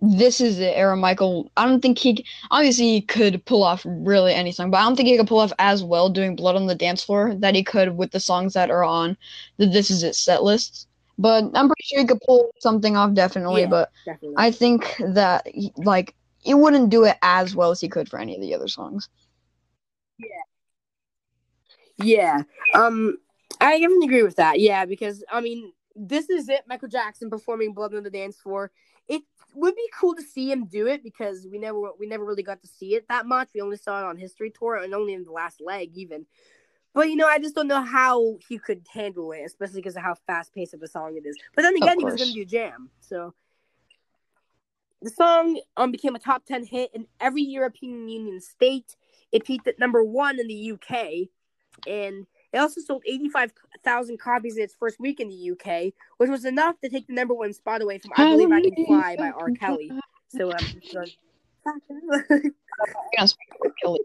this 0.00 0.40
is 0.40 0.58
the 0.58 0.76
era 0.76 0.96
Michael. 0.96 1.50
I 1.56 1.66
don't 1.66 1.80
think 1.80 1.98
he 1.98 2.24
obviously 2.50 2.86
he 2.86 3.00
could 3.02 3.44
pull 3.44 3.62
off 3.62 3.82
really 3.84 4.32
any 4.32 4.50
song, 4.50 4.70
but 4.70 4.78
I 4.78 4.82
don't 4.82 4.96
think 4.96 5.08
he 5.08 5.16
could 5.16 5.28
pull 5.28 5.40
off 5.40 5.52
as 5.58 5.84
well 5.84 6.08
doing 6.08 6.36
Blood 6.36 6.56
on 6.56 6.66
the 6.66 6.74
Dance 6.74 7.04
Floor 7.04 7.34
that 7.36 7.54
he 7.54 7.62
could 7.62 7.96
with 7.96 8.12
the 8.12 8.20
songs 8.20 8.54
that 8.54 8.70
are 8.70 8.84
on 8.84 9.16
the 9.58 9.66
This 9.66 9.90
Is 9.90 10.02
It 10.02 10.14
set 10.14 10.42
lists. 10.42 10.86
But 11.18 11.44
I'm 11.54 11.68
pretty 11.68 11.84
sure 11.84 12.00
he 12.00 12.06
could 12.06 12.20
pull 12.26 12.50
something 12.58 12.96
off 12.96 13.14
definitely. 13.14 13.62
Yeah. 13.62 13.68
But 13.68 13.92
Definitely. 14.04 14.34
I 14.36 14.50
think 14.50 14.96
that 15.00 15.46
he, 15.46 15.72
like 15.76 16.14
he 16.38 16.54
wouldn't 16.54 16.90
do 16.90 17.04
it 17.04 17.16
as 17.22 17.54
well 17.54 17.70
as 17.70 17.80
he 17.80 17.88
could 17.88 18.08
for 18.08 18.18
any 18.18 18.34
of 18.34 18.40
the 18.40 18.54
other 18.54 18.68
songs. 18.68 19.08
Yeah. 20.18 20.26
Yeah. 21.96 22.42
Um, 22.74 23.18
I 23.60 23.76
even 23.76 24.02
agree 24.02 24.22
with 24.22 24.36
that. 24.36 24.60
Yeah, 24.60 24.84
because 24.84 25.24
I 25.30 25.40
mean, 25.40 25.72
this 25.94 26.28
is 26.28 26.48
it. 26.48 26.62
Michael 26.68 26.88
Jackson 26.88 27.30
performing 27.30 27.72
"Blood 27.72 27.94
on 27.94 28.02
the 28.02 28.10
Dance 28.10 28.38
Floor." 28.38 28.70
It 29.08 29.22
would 29.54 29.76
be 29.76 29.88
cool 29.98 30.14
to 30.14 30.22
see 30.22 30.50
him 30.50 30.66
do 30.66 30.86
it 30.86 31.02
because 31.02 31.46
we 31.50 31.58
never 31.58 31.78
we 31.98 32.06
never 32.06 32.24
really 32.24 32.42
got 32.42 32.62
to 32.62 32.68
see 32.68 32.94
it 32.94 33.06
that 33.08 33.26
much. 33.26 33.50
We 33.54 33.60
only 33.60 33.76
saw 33.76 34.00
it 34.00 34.04
on 34.04 34.16
History 34.16 34.50
Tour 34.50 34.76
and 34.76 34.94
only 34.94 35.14
in 35.14 35.24
the 35.24 35.32
last 35.32 35.60
leg 35.60 35.90
even. 35.94 36.26
But 36.92 37.10
you 37.10 37.16
know, 37.16 37.26
I 37.26 37.38
just 37.38 37.54
don't 37.54 37.68
know 37.68 37.82
how 37.82 38.38
he 38.48 38.58
could 38.58 38.86
handle 38.92 39.32
it, 39.32 39.42
especially 39.44 39.80
because 39.80 39.96
of 39.96 40.02
how 40.02 40.14
fast 40.26 40.54
paced 40.54 40.74
of 40.74 40.82
a 40.82 40.88
song 40.88 41.16
it 41.16 41.26
is. 41.26 41.36
But 41.54 41.62
then 41.62 41.76
again, 41.76 41.98
he 41.98 42.04
was 42.04 42.16
going 42.16 42.28
to 42.28 42.34
do 42.34 42.42
a 42.42 42.44
jam, 42.44 42.90
so 43.00 43.34
the 45.02 45.10
song 45.10 45.60
um 45.76 45.90
became 45.90 46.14
a 46.14 46.18
top 46.18 46.44
ten 46.44 46.64
hit 46.64 46.90
in 46.94 47.06
every 47.20 47.42
European 47.42 48.08
Union 48.08 48.40
state. 48.40 48.96
It 49.34 49.44
peaked 49.44 49.66
at 49.66 49.78
number 49.80 50.02
one 50.04 50.38
in 50.38 50.46
the 50.46 50.72
UK, 50.72 51.28
and 51.88 52.24
it 52.52 52.58
also 52.58 52.80
sold 52.80 53.02
eighty 53.04 53.28
five 53.28 53.52
thousand 53.84 54.20
copies 54.20 54.56
in 54.56 54.62
its 54.62 54.74
first 54.78 55.00
week 55.00 55.18
in 55.18 55.28
the 55.28 55.50
UK, 55.50 55.92
which 56.18 56.30
was 56.30 56.44
enough 56.44 56.80
to 56.82 56.88
take 56.88 57.08
the 57.08 57.12
number 57.14 57.34
one 57.34 57.52
spot 57.52 57.82
away 57.82 57.98
from 57.98 58.12
"I 58.16 58.30
Believe 58.30 58.52
I 58.52 58.60
Can 58.60 58.86
Fly" 58.86 59.16
by 59.18 59.30
R. 59.30 59.50
Kelly. 59.58 59.90
So 60.28 60.52
um. 60.52 60.58
so- 60.90 61.04
You 61.90 62.52
know, 63.18 63.26
speaking 63.26 63.58
of 63.64 63.72
Kelly, 63.82 64.00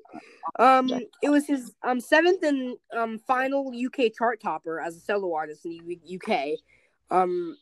Um, 0.57 0.87
it 1.21 1.29
was 1.29 1.45
his 1.45 1.75
um 1.83 1.99
seventh 1.99 2.41
and 2.41 2.77
um 2.97 3.19
final 3.19 3.71
UK 3.71 4.11
chart 4.17 4.41
topper 4.41 4.79
as 4.81 4.95
a 4.95 4.99
solo 4.99 5.33
artist 5.35 5.63
in 5.65 5.77
the 5.85 5.99
UK. 6.19 6.57
Um, 7.11 7.55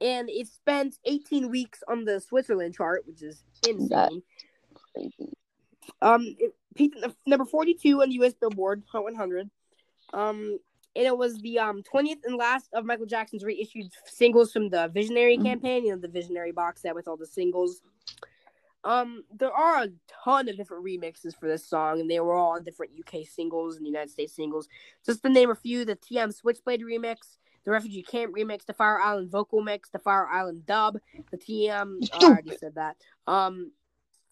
and 0.00 0.28
it 0.28 0.48
spent 0.48 0.98
18 1.06 1.48
weeks 1.50 1.82
on 1.88 2.04
the 2.04 2.20
Switzerland 2.20 2.74
chart, 2.74 3.04
which 3.06 3.22
is 3.22 3.44
insane. 3.66 4.22
Um, 6.02 6.34
it 6.38 6.54
peaked 6.74 6.98
number 7.26 7.44
42 7.44 8.02
on 8.02 8.08
the 8.08 8.14
US 8.16 8.34
Billboard 8.34 8.82
Hot 8.90 9.04
100. 9.04 9.50
Um, 10.12 10.58
and 10.96 11.06
it 11.06 11.16
was 11.16 11.38
the 11.38 11.58
um 11.58 11.82
20th 11.82 12.24
and 12.24 12.36
last 12.36 12.68
of 12.72 12.84
Michael 12.84 13.06
Jackson's 13.06 13.42
reissued 13.44 13.90
singles 14.06 14.52
from 14.52 14.68
the 14.68 14.88
Visionary 14.88 15.36
Mhm. 15.36 15.44
campaign, 15.44 15.84
you 15.84 15.90
know, 15.92 15.98
the 16.00 16.08
Visionary 16.08 16.52
box 16.52 16.82
set 16.82 16.94
with 16.94 17.08
all 17.08 17.16
the 17.16 17.26
singles. 17.26 17.80
Um, 18.84 19.24
there 19.32 19.52
are 19.52 19.84
a 19.84 19.88
ton 20.24 20.48
of 20.48 20.56
different 20.56 20.84
remixes 20.84 21.34
for 21.34 21.48
this 21.48 21.64
song, 21.66 22.00
and 22.00 22.10
they 22.10 22.20
were 22.20 22.34
all 22.34 22.50
on 22.52 22.64
different 22.64 22.92
UK 22.92 23.24
singles 23.24 23.76
and 23.76 23.86
United 23.86 24.10
States 24.10 24.34
singles. 24.34 24.68
Just 25.06 25.22
to 25.22 25.30
name 25.30 25.50
a 25.50 25.54
few: 25.54 25.84
the 25.86 25.96
TM 25.96 26.30
Switchblade 26.32 26.82
remix, 26.82 27.38
the 27.64 27.70
Refugee 27.70 28.02
Camp 28.02 28.34
remix, 28.34 28.66
the 28.66 28.74
Fire 28.74 29.00
Island 29.00 29.30
vocal 29.30 29.62
mix, 29.62 29.88
the 29.88 29.98
Fire 29.98 30.28
Island 30.28 30.66
dub, 30.66 31.00
the 31.30 31.38
TM. 31.38 31.98
Oh, 32.12 32.18
I 32.20 32.24
already 32.26 32.56
said 32.58 32.74
that. 32.74 32.96
Um, 33.26 33.72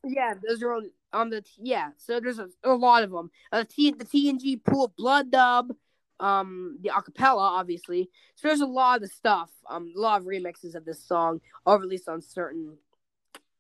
yeah, 0.05 0.35
those 0.47 0.63
are 0.63 0.73
on, 0.73 0.91
on 1.13 1.31
the 1.31 1.45
yeah. 1.59 1.91
So 1.97 2.21
there's 2.21 2.39
a, 2.39 2.49
a 2.65 2.75
lot 2.75 3.03
of 3.03 3.11
them. 3.11 3.31
Uh, 3.51 3.65
T, 3.69 3.91
the 3.93 4.05
TNG 4.05 4.63
Pool 4.65 4.87
of 4.87 4.97
Blood 4.97 5.31
dub, 5.31 5.73
um, 6.21 6.79
the 6.81 6.91
acapella, 6.91 7.39
obviously. 7.39 8.11
So 8.35 8.49
there's 8.49 8.61
a 8.61 8.67
lot 8.67 8.97
of 8.97 9.03
the 9.03 9.09
stuff. 9.09 9.51
Um, 9.69 9.93
a 9.97 10.01
lot 10.01 10.21
of 10.21 10.27
remixes 10.27 10.75
of 10.75 10.85
this 10.85 11.03
song 11.03 11.41
are 11.67 11.79
released 11.79 12.09
on 12.09 12.23
certain 12.23 12.77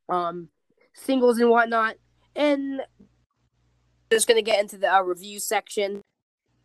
um 0.08 0.48
singles 0.94 1.38
and 1.38 1.50
whatnot. 1.50 1.96
And 2.34 2.82
just 4.10 4.26
gonna 4.26 4.42
get 4.42 4.60
into 4.60 4.78
the 4.78 4.92
uh, 4.92 5.00
review 5.00 5.38
section 5.38 6.02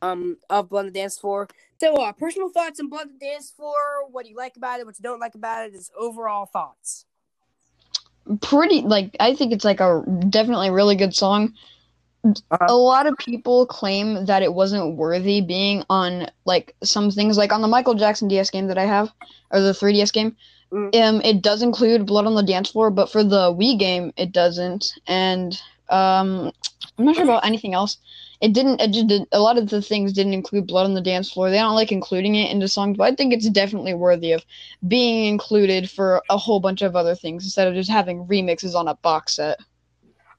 um 0.02 0.38
of 0.50 0.70
Blood 0.70 0.88
the 0.88 0.92
Dance 0.92 1.18
Floor. 1.18 1.48
So, 1.80 1.96
uh, 1.96 2.12
personal 2.14 2.50
thoughts 2.50 2.80
on 2.80 2.90
Blood 2.90 3.10
the 3.14 3.26
Dance 3.26 3.52
Floor. 3.52 4.08
What 4.10 4.26
do 4.26 4.32
you 4.32 4.38
like 4.38 4.58
about 4.58 4.80
it? 4.80 4.86
What 4.86 4.98
you 4.98 5.04
don't 5.04 5.20
like 5.20 5.36
about 5.36 5.68
it? 5.68 5.76
Is 5.76 5.92
overall 5.98 6.48
thoughts. 6.48 7.06
Pretty 8.42 8.82
like 8.82 9.16
I 9.20 9.36
think 9.36 9.54
it's 9.54 9.66
like 9.66 9.80
a 9.80 10.04
definitely 10.30 10.70
really 10.70 10.96
good 10.96 11.16
song. 11.16 11.54
Uh-huh. 12.26 12.66
A 12.68 12.76
lot 12.76 13.08
of 13.08 13.18
people 13.18 13.66
claim 13.66 14.26
that 14.26 14.42
it 14.42 14.54
wasn't 14.54 14.98
worthy 14.98 15.40
being 15.42 15.84
on 15.90 16.28
like 16.46 16.76
some 16.84 17.10
things 17.12 17.38
like 17.38 17.54
on 17.54 17.62
the 17.62 17.68
Michael 17.68 17.94
Jackson 17.94 18.28
DS 18.28 18.50
game 18.50 18.68
that 18.68 18.78
I 18.78 18.86
have 18.86 19.12
or 19.52 19.62
the 19.62 19.72
3DS 19.72 20.12
game. 20.12 20.36
Mm. 20.72 20.96
Um, 20.96 21.22
it 21.22 21.42
does 21.42 21.62
include 21.62 22.06
Blood 22.06 22.26
on 22.26 22.36
the 22.36 22.44
Dance 22.44 22.72
Floor, 22.72 22.90
but 22.92 23.10
for 23.10 23.24
the 23.24 23.54
Wii 23.54 23.80
game, 23.80 24.12
it 24.18 24.34
doesn't. 24.34 24.94
And 25.08 25.54
um, 25.90 26.52
I'm 26.98 27.06
not 27.06 27.16
sure 27.16 27.24
about 27.24 27.46
anything 27.46 27.74
else. 27.74 27.98
It 28.40 28.54
didn't. 28.54 28.80
It 28.82 28.92
just 28.92 29.08
did, 29.08 29.24
a 29.32 29.40
lot 29.40 29.58
of 29.58 29.70
the 29.70 29.82
things 29.82 30.14
didn't 30.14 30.34
include 30.34 30.68
Blood 30.68 30.86
on 30.86 30.94
the 30.94 31.02
Dance 31.02 31.32
Floor. 31.32 31.50
They 31.50 31.58
don't 31.58 31.74
like 31.74 31.92
including 31.92 32.36
it 32.36 32.52
into 32.52 32.68
songs, 32.68 32.98
but 32.98 33.12
I 33.12 33.16
think 33.16 33.34
it's 33.34 33.50
definitely 33.50 33.96
worthy 33.96 34.32
of 34.32 34.46
being 34.88 35.26
included 35.26 35.90
for 35.90 36.22
a 36.30 36.38
whole 36.38 36.60
bunch 36.60 36.82
of 36.84 36.96
other 36.96 37.16
things 37.16 37.44
instead 37.44 37.68
of 37.68 37.74
just 37.74 37.90
having 37.90 38.26
remixes 38.28 38.76
on 38.76 38.88
a 38.88 38.96
box 38.96 39.36
set. 39.36 39.60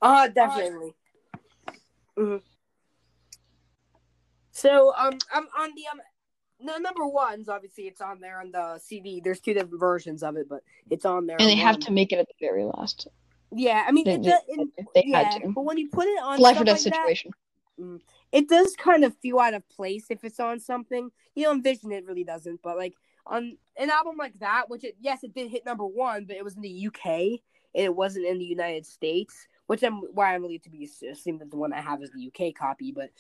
Uh 0.01 0.29
definitely. 0.29 0.95
Mm-hmm. 2.17 2.37
So 4.53 4.93
um, 4.97 5.19
I'm 5.33 5.47
on 5.59 5.71
the 5.75 5.87
um 5.93 6.01
the 6.61 6.79
number 6.79 7.07
ones, 7.07 7.49
obviously, 7.49 7.85
it's 7.85 8.01
on 8.01 8.21
there 8.21 8.41
on 8.41 8.51
the 8.51 8.79
CD. 8.79 9.21
There's 9.23 9.41
two 9.41 9.55
different 9.55 9.79
versions 9.79 10.23
of 10.23 10.37
it, 10.37 10.49
but 10.49 10.63
it's 10.91 11.05
on 11.05 11.27
there. 11.27 11.37
And 11.39 11.49
they 11.49 11.55
have 11.55 11.79
to 11.81 11.93
make 11.93 12.13
it 12.13 12.19
at 12.19 12.27
the 12.27 12.35
very 12.41 12.65
last. 12.65 13.07
Yeah, 13.53 13.85
I 13.87 13.93
mean, 13.93 14.05
they, 14.05 14.15
it, 14.15 14.23
they, 14.23 14.33
it, 14.49 14.87
they 14.95 15.05
yeah, 15.07 15.31
had 15.31 15.43
to. 15.43 15.49
But 15.51 15.63
when 15.65 15.79
you 15.79 15.89
put 15.89 16.07
it 16.07 16.21
on 16.21 16.41
life 16.41 16.61
or 16.61 16.65
death 16.65 16.85
like 16.85 16.95
situation, 16.95 17.31
that, 17.31 17.48
it 18.33 18.49
does 18.49 18.75
kind 18.77 19.05
of 19.05 19.17
feel 19.19 19.39
out 19.39 19.55
of 19.55 19.69
place 19.69 20.07
if 20.11 20.25
it's 20.25 20.41
on 20.41 20.61
something. 20.61 21.11
You 21.35 21.45
know, 21.45 21.53
Envision 21.53 21.93
it 21.93 22.07
really 22.07 22.25
doesn't, 22.25 22.61
but 22.63 22.77
like 22.77 22.95
on 23.27 23.57
an 23.77 23.91
album 23.91 24.17
like 24.19 24.39
that, 24.41 24.69
which 24.69 24.85
it 24.85 24.97
yes, 25.01 25.25
it 25.25 25.35
did 25.35 25.51
hit 25.51 25.65
number 25.65 25.87
one, 25.87 26.25
but 26.25 26.37
it 26.37 26.45
was 26.45 26.57
in 26.57 26.63
the 26.63 26.87
UK 26.87 27.07
and 27.75 27.85
it 27.85 27.95
wasn't 27.95 28.27
in 28.27 28.39
the 28.39 28.45
United 28.45 28.87
States 28.87 29.47
which 29.69 29.83
I'm 29.83 30.01
why 30.15 30.35
I'm 30.35 30.43
believed 30.43 30.65
to 30.65 30.71
be 30.71 30.89
assumed 31.11 31.41
that 31.41 31.51
the 31.51 31.57
one 31.57 31.75
I 31.75 31.83
have 31.83 32.03
is 32.03 32.11
the 32.11 32.27
UK 32.27 32.55
copy. 32.55 32.91
But 32.91 33.11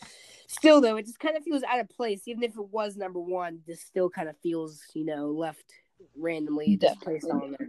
still, 0.46 0.80
though, 0.80 0.96
it 0.96 1.04
just 1.04 1.20
kind 1.20 1.36
of 1.36 1.44
feels 1.44 1.62
out 1.62 1.78
of 1.78 1.88
place. 1.90 2.22
Even 2.26 2.42
if 2.42 2.56
it 2.56 2.68
was 2.70 2.96
number 2.96 3.20
one, 3.20 3.60
this 3.66 3.82
still 3.82 4.10
kind 4.10 4.28
of 4.28 4.36
feels 4.42 4.82
you 4.94 5.04
know 5.04 5.26
left 5.26 5.72
randomly 6.16 6.76
just 6.76 7.00
placed 7.02 7.28
on 7.30 7.54
there. 7.58 7.68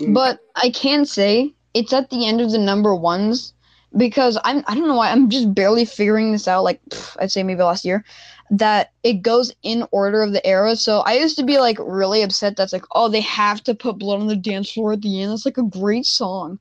Mm. 0.00 0.14
But 0.14 0.40
I 0.56 0.70
can 0.70 1.04
say 1.04 1.54
it's 1.74 1.92
at 1.92 2.10
the 2.10 2.26
end 2.26 2.40
of 2.40 2.50
the 2.50 2.58
number 2.58 2.94
ones 2.94 3.54
because 3.96 4.38
I'm 4.44 4.64
I 4.66 4.74
don't 4.74 4.88
know 4.88 4.96
why 4.96 5.10
I'm 5.10 5.28
just 5.28 5.54
barely 5.54 5.84
figuring 5.84 6.32
this 6.32 6.48
out. 6.48 6.64
Like 6.64 6.80
pff, 6.90 7.16
I'd 7.20 7.32
say 7.32 7.42
maybe 7.42 7.62
last 7.62 7.84
year 7.84 8.04
that 8.50 8.92
it 9.02 9.22
goes 9.22 9.52
in 9.62 9.86
order 9.92 10.22
of 10.22 10.32
the 10.32 10.46
era. 10.46 10.76
So 10.76 11.00
I 11.00 11.14
used 11.14 11.36
to 11.38 11.44
be 11.44 11.58
like 11.58 11.78
really 11.80 12.22
upset. 12.22 12.56
That's 12.56 12.72
like 12.72 12.84
oh 12.92 13.08
they 13.08 13.20
have 13.20 13.62
to 13.64 13.74
put 13.74 13.98
blood 13.98 14.20
on 14.20 14.26
the 14.26 14.36
dance 14.36 14.72
floor 14.72 14.94
at 14.94 15.02
the 15.02 15.22
end. 15.22 15.32
That's 15.32 15.46
like 15.46 15.58
a 15.58 15.62
great 15.62 16.06
song. 16.06 16.58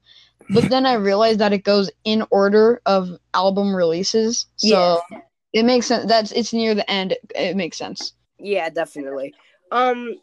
But 0.50 0.70
then 0.70 0.86
I 0.86 0.94
realized 0.94 1.40
that 1.40 1.54
it 1.54 1.64
goes 1.64 1.90
in 2.04 2.26
order 2.30 2.82
of 2.86 3.18
album 3.34 3.74
releases. 3.74 4.48
So 4.58 5.02
yeah. 5.12 5.20
it 5.54 5.64
makes 5.64 5.86
sense. 5.86 6.08
That's 6.08 6.32
it's 6.32 6.52
near 6.52 6.76
the 6.76 6.90
end. 6.90 7.14
It, 7.14 7.20
it 7.36 7.56
makes 7.56 7.78
sense. 7.78 8.14
Yeah, 8.38 8.70
definitely. 8.70 9.34
Um, 9.72 10.16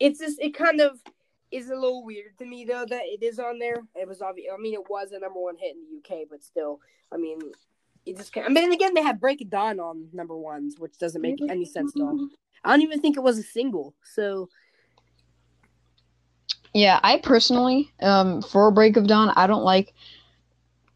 it's 0.00 0.18
just 0.18 0.40
it 0.40 0.54
kind 0.54 0.80
of 0.80 0.98
is 1.52 1.70
a 1.70 1.74
little 1.74 2.04
weird 2.04 2.38
to 2.38 2.44
me 2.44 2.64
though 2.64 2.84
that 2.88 3.02
it 3.04 3.22
is 3.22 3.38
on 3.38 3.58
there. 3.58 3.82
It 3.94 4.08
was 4.08 4.22
obvious. 4.22 4.48
I 4.52 4.60
mean, 4.60 4.74
it 4.74 4.88
was 4.88 5.12
a 5.12 5.18
number 5.18 5.40
one 5.40 5.56
hit 5.56 5.76
in 5.76 5.82
the 5.82 6.16
UK, 6.16 6.26
but 6.30 6.42
still, 6.42 6.80
I 7.12 7.16
mean, 7.16 7.38
it 8.06 8.16
just. 8.16 8.32
Can't, 8.32 8.46
I 8.46 8.52
mean, 8.52 8.72
again, 8.72 8.94
they 8.94 9.02
have 9.02 9.20
"Break 9.20 9.40
of 9.40 9.50
Dawn" 9.50 9.78
on 9.80 10.08
number 10.12 10.36
ones, 10.36 10.76
which 10.78 10.98
doesn't 10.98 11.20
make 11.20 11.38
any 11.48 11.64
sense 11.64 11.92
at 11.96 12.02
all. 12.02 12.28
I 12.64 12.70
don't 12.70 12.82
even 12.82 13.00
think 13.00 13.16
it 13.16 13.22
was 13.22 13.38
a 13.38 13.42
single. 13.42 13.94
So 14.02 14.48
yeah, 16.74 17.00
I 17.02 17.18
personally, 17.18 17.92
um, 18.00 18.42
for 18.42 18.70
Break 18.70 18.96
of 18.96 19.06
Dawn, 19.06 19.30
I 19.36 19.46
don't 19.46 19.64
like. 19.64 19.94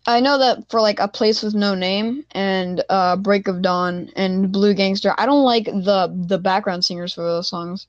I 0.06 0.20
know 0.20 0.38
that 0.38 0.70
for 0.70 0.80
like 0.80 1.00
a 1.00 1.08
place 1.08 1.42
with 1.42 1.54
no 1.54 1.74
name 1.74 2.24
and 2.30 2.82
uh, 2.88 3.16
Break 3.16 3.48
of 3.48 3.60
Dawn 3.60 4.10
and 4.14 4.52
Blue 4.52 4.74
Gangsta, 4.74 5.14
I 5.18 5.26
don't 5.26 5.42
like 5.42 5.66
the 5.66 6.14
the 6.26 6.38
background 6.38 6.84
singers 6.84 7.12
for 7.12 7.22
those 7.22 7.48
songs. 7.48 7.88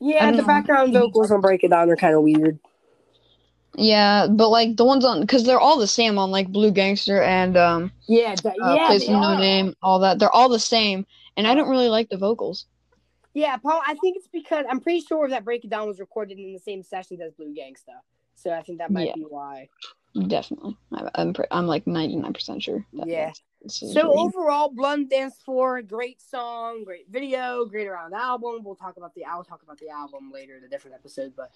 Yeah, 0.00 0.30
the 0.30 0.38
know. 0.38 0.46
background 0.46 0.92
vocals 0.92 1.30
on 1.30 1.40
Break 1.40 1.64
of 1.64 1.70
Dawn 1.70 1.90
are 1.90 1.96
kind 1.96 2.14
of 2.14 2.22
weird. 2.22 2.58
Yeah, 3.76 4.26
but 4.28 4.48
like 4.48 4.76
the 4.76 4.84
ones 4.84 5.04
on 5.04 5.20
because 5.20 5.44
they're 5.44 5.60
all 5.60 5.78
the 5.78 5.86
same 5.86 6.18
on 6.18 6.30
like 6.30 6.48
Blue 6.48 6.72
Gangsta 6.72 7.24
and 7.24 7.56
um 7.56 7.92
yeah, 8.06 8.34
uh, 8.44 8.74
yeah, 8.74 8.86
Place 8.86 9.08
No 9.08 9.38
Name, 9.38 9.74
all 9.82 9.98
that. 10.00 10.18
They're 10.18 10.30
all 10.30 10.48
the 10.48 10.58
same, 10.58 11.06
and 11.36 11.46
I 11.46 11.54
don't 11.54 11.68
really 11.68 11.88
like 11.88 12.08
the 12.08 12.16
vocals. 12.16 12.66
Yeah, 13.34 13.56
Paul. 13.58 13.82
I 13.86 13.94
think 13.96 14.16
it's 14.16 14.28
because 14.28 14.64
I'm 14.68 14.80
pretty 14.80 15.00
sure 15.00 15.28
that 15.28 15.44
Break 15.44 15.64
It 15.64 15.70
Down 15.70 15.86
was 15.86 16.00
recorded 16.00 16.38
in 16.38 16.54
the 16.54 16.58
same 16.58 16.82
sessions 16.82 17.20
as 17.20 17.32
Blue 17.34 17.54
Gangsta, 17.54 18.00
so 18.34 18.50
I 18.50 18.62
think 18.62 18.78
that 18.78 18.90
might 18.90 19.08
yeah. 19.08 19.14
be 19.14 19.22
why. 19.28 19.68
Definitely, 20.26 20.76
I, 20.94 21.10
I'm 21.14 21.34
pre- 21.34 21.44
I'm 21.50 21.66
like 21.66 21.86
99 21.86 22.32
percent 22.32 22.62
sure. 22.62 22.84
Yeah. 22.92 23.32
So 23.68 24.12
overall, 24.18 24.70
Blood 24.70 25.10
Dance 25.10 25.36
Floor, 25.44 25.82
great 25.82 26.20
song, 26.20 26.84
great 26.84 27.06
video, 27.10 27.64
great 27.64 27.86
around 27.86 28.14
album. 28.14 28.62
We'll 28.62 28.74
talk 28.74 28.96
about 28.96 29.14
the 29.14 29.24
I'll 29.24 29.44
talk 29.44 29.62
about 29.62 29.78
the 29.78 29.88
album 29.88 30.30
later 30.32 30.56
in 30.56 30.64
a 30.64 30.68
different 30.68 30.94
episode, 30.94 31.34
but 31.36 31.50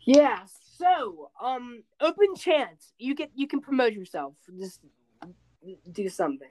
yeah. 0.00 0.40
So 0.78 1.30
um, 1.40 1.82
open 2.00 2.34
chance. 2.36 2.92
You 2.98 3.14
get 3.14 3.30
you 3.34 3.46
can 3.46 3.60
promote 3.60 3.92
yourself. 3.92 4.34
Just 4.58 4.80
do 5.92 6.08
something. 6.08 6.48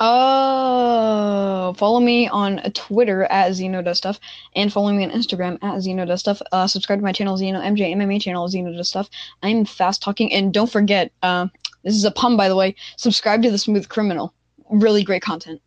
Oh, 0.00 1.72
follow 1.76 2.00
me 2.00 2.26
on 2.28 2.60
Twitter 2.72 3.24
at 3.24 3.52
Zeno 3.54 3.80
Does 3.80 3.98
Stuff 3.98 4.18
and 4.56 4.72
follow 4.72 4.92
me 4.92 5.04
on 5.04 5.10
Instagram 5.10 5.56
at 5.62 5.80
Zeno 5.82 6.04
Does 6.04 6.20
Stuff. 6.20 6.42
Uh, 6.50 6.66
subscribe 6.66 6.98
to 6.98 7.04
my 7.04 7.12
channel, 7.12 7.36
Zeno 7.36 7.60
MJ 7.60 7.94
MMA 7.94 8.20
channel, 8.20 8.48
Zeno 8.48 8.72
Does 8.72 8.88
Stuff. 8.88 9.08
I'm 9.42 9.64
fast 9.64 10.02
talking, 10.02 10.32
and 10.32 10.52
don't 10.52 10.70
forget, 10.70 11.12
uh, 11.22 11.46
this 11.84 11.94
is 11.94 12.04
a 12.04 12.10
pun 12.10 12.36
by 12.36 12.48
the 12.48 12.56
way. 12.56 12.74
Subscribe 12.96 13.42
to 13.42 13.50
the 13.50 13.58
Smooth 13.58 13.88
Criminal. 13.88 14.34
Really 14.70 15.04
great 15.04 15.22
content. 15.22 15.60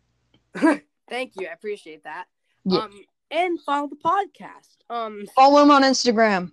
Thank 0.54 1.32
you, 1.38 1.46
I 1.46 1.52
appreciate 1.52 2.04
that. 2.04 2.26
Yeah. 2.64 2.80
Um, 2.80 2.90
and 3.30 3.60
follow 3.62 3.88
the 3.88 3.96
podcast. 3.96 4.76
Um, 4.90 5.26
follow 5.34 5.62
him 5.62 5.70
on 5.70 5.82
Instagram. 5.82 6.52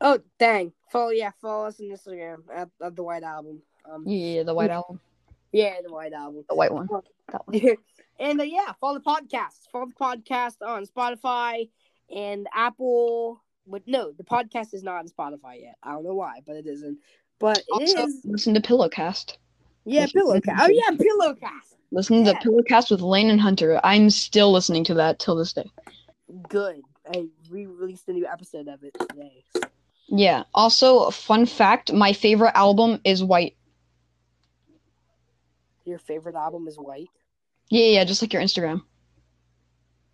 Oh 0.00 0.18
dang! 0.38 0.72
Follow 0.90 1.10
yeah, 1.10 1.30
follow 1.40 1.66
us 1.66 1.80
on 1.80 1.86
Instagram 1.86 2.38
at, 2.54 2.68
at 2.82 2.96
the 2.96 3.02
White 3.02 3.24
Album. 3.24 3.62
Um, 3.88 4.04
yeah, 4.06 4.42
the 4.42 4.54
White 4.54 4.70
Album. 4.70 5.00
Yeah, 5.52 5.76
the 5.82 5.92
white 5.92 6.12
album. 6.12 6.44
The 6.48 6.54
white 6.54 6.72
one. 6.72 6.88
That 7.32 7.46
one. 7.46 7.76
and 8.20 8.40
uh, 8.40 8.44
yeah, 8.44 8.72
follow 8.80 8.98
the 8.98 9.04
podcast. 9.04 9.70
Follow 9.72 9.86
the 9.86 9.94
podcast 9.94 10.56
on 10.66 10.86
Spotify 10.86 11.68
and 12.14 12.46
Apple. 12.54 13.42
But 13.66 13.82
no, 13.86 14.12
the 14.12 14.24
podcast 14.24 14.74
is 14.74 14.82
not 14.82 14.96
on 14.96 15.08
Spotify 15.08 15.62
yet. 15.62 15.76
I 15.82 15.92
don't 15.92 16.04
know 16.04 16.14
why, 16.14 16.40
but 16.46 16.56
it 16.56 16.66
isn't. 16.66 16.98
But 17.38 17.62
also, 17.72 18.06
is. 18.06 18.20
Listen 18.24 18.54
to 18.54 18.60
Pillowcast. 18.60 19.36
Yeah, 19.84 20.06
Pillowcast. 20.06 20.58
Oh 20.60 20.68
yeah, 20.68 20.90
Pillowcast. 20.90 21.76
Listen 21.90 22.24
yeah. 22.24 22.32
to 22.32 22.38
Pillowcast 22.38 22.90
with 22.90 23.00
Lane 23.00 23.30
and 23.30 23.40
Hunter. 23.40 23.80
I'm 23.84 24.10
still 24.10 24.52
listening 24.52 24.84
to 24.84 24.94
that 24.94 25.18
till 25.18 25.36
this 25.36 25.52
day. 25.52 25.70
Good. 26.48 26.82
I 27.14 27.26
re-released 27.48 28.08
a 28.08 28.12
new 28.12 28.26
episode 28.26 28.68
of 28.68 28.82
it 28.82 28.94
today. 28.98 29.44
Yeah. 30.08 30.44
Also, 30.54 31.10
fun 31.10 31.46
fact: 31.46 31.92
my 31.92 32.12
favorite 32.12 32.52
album 32.54 33.00
is 33.04 33.24
White 33.24 33.56
your 35.88 35.98
favorite 35.98 36.36
album 36.36 36.68
is 36.68 36.76
White? 36.76 37.08
Yeah, 37.70 37.86
yeah, 37.86 38.04
just 38.04 38.22
like 38.22 38.32
your 38.32 38.42
Instagram. 38.42 38.82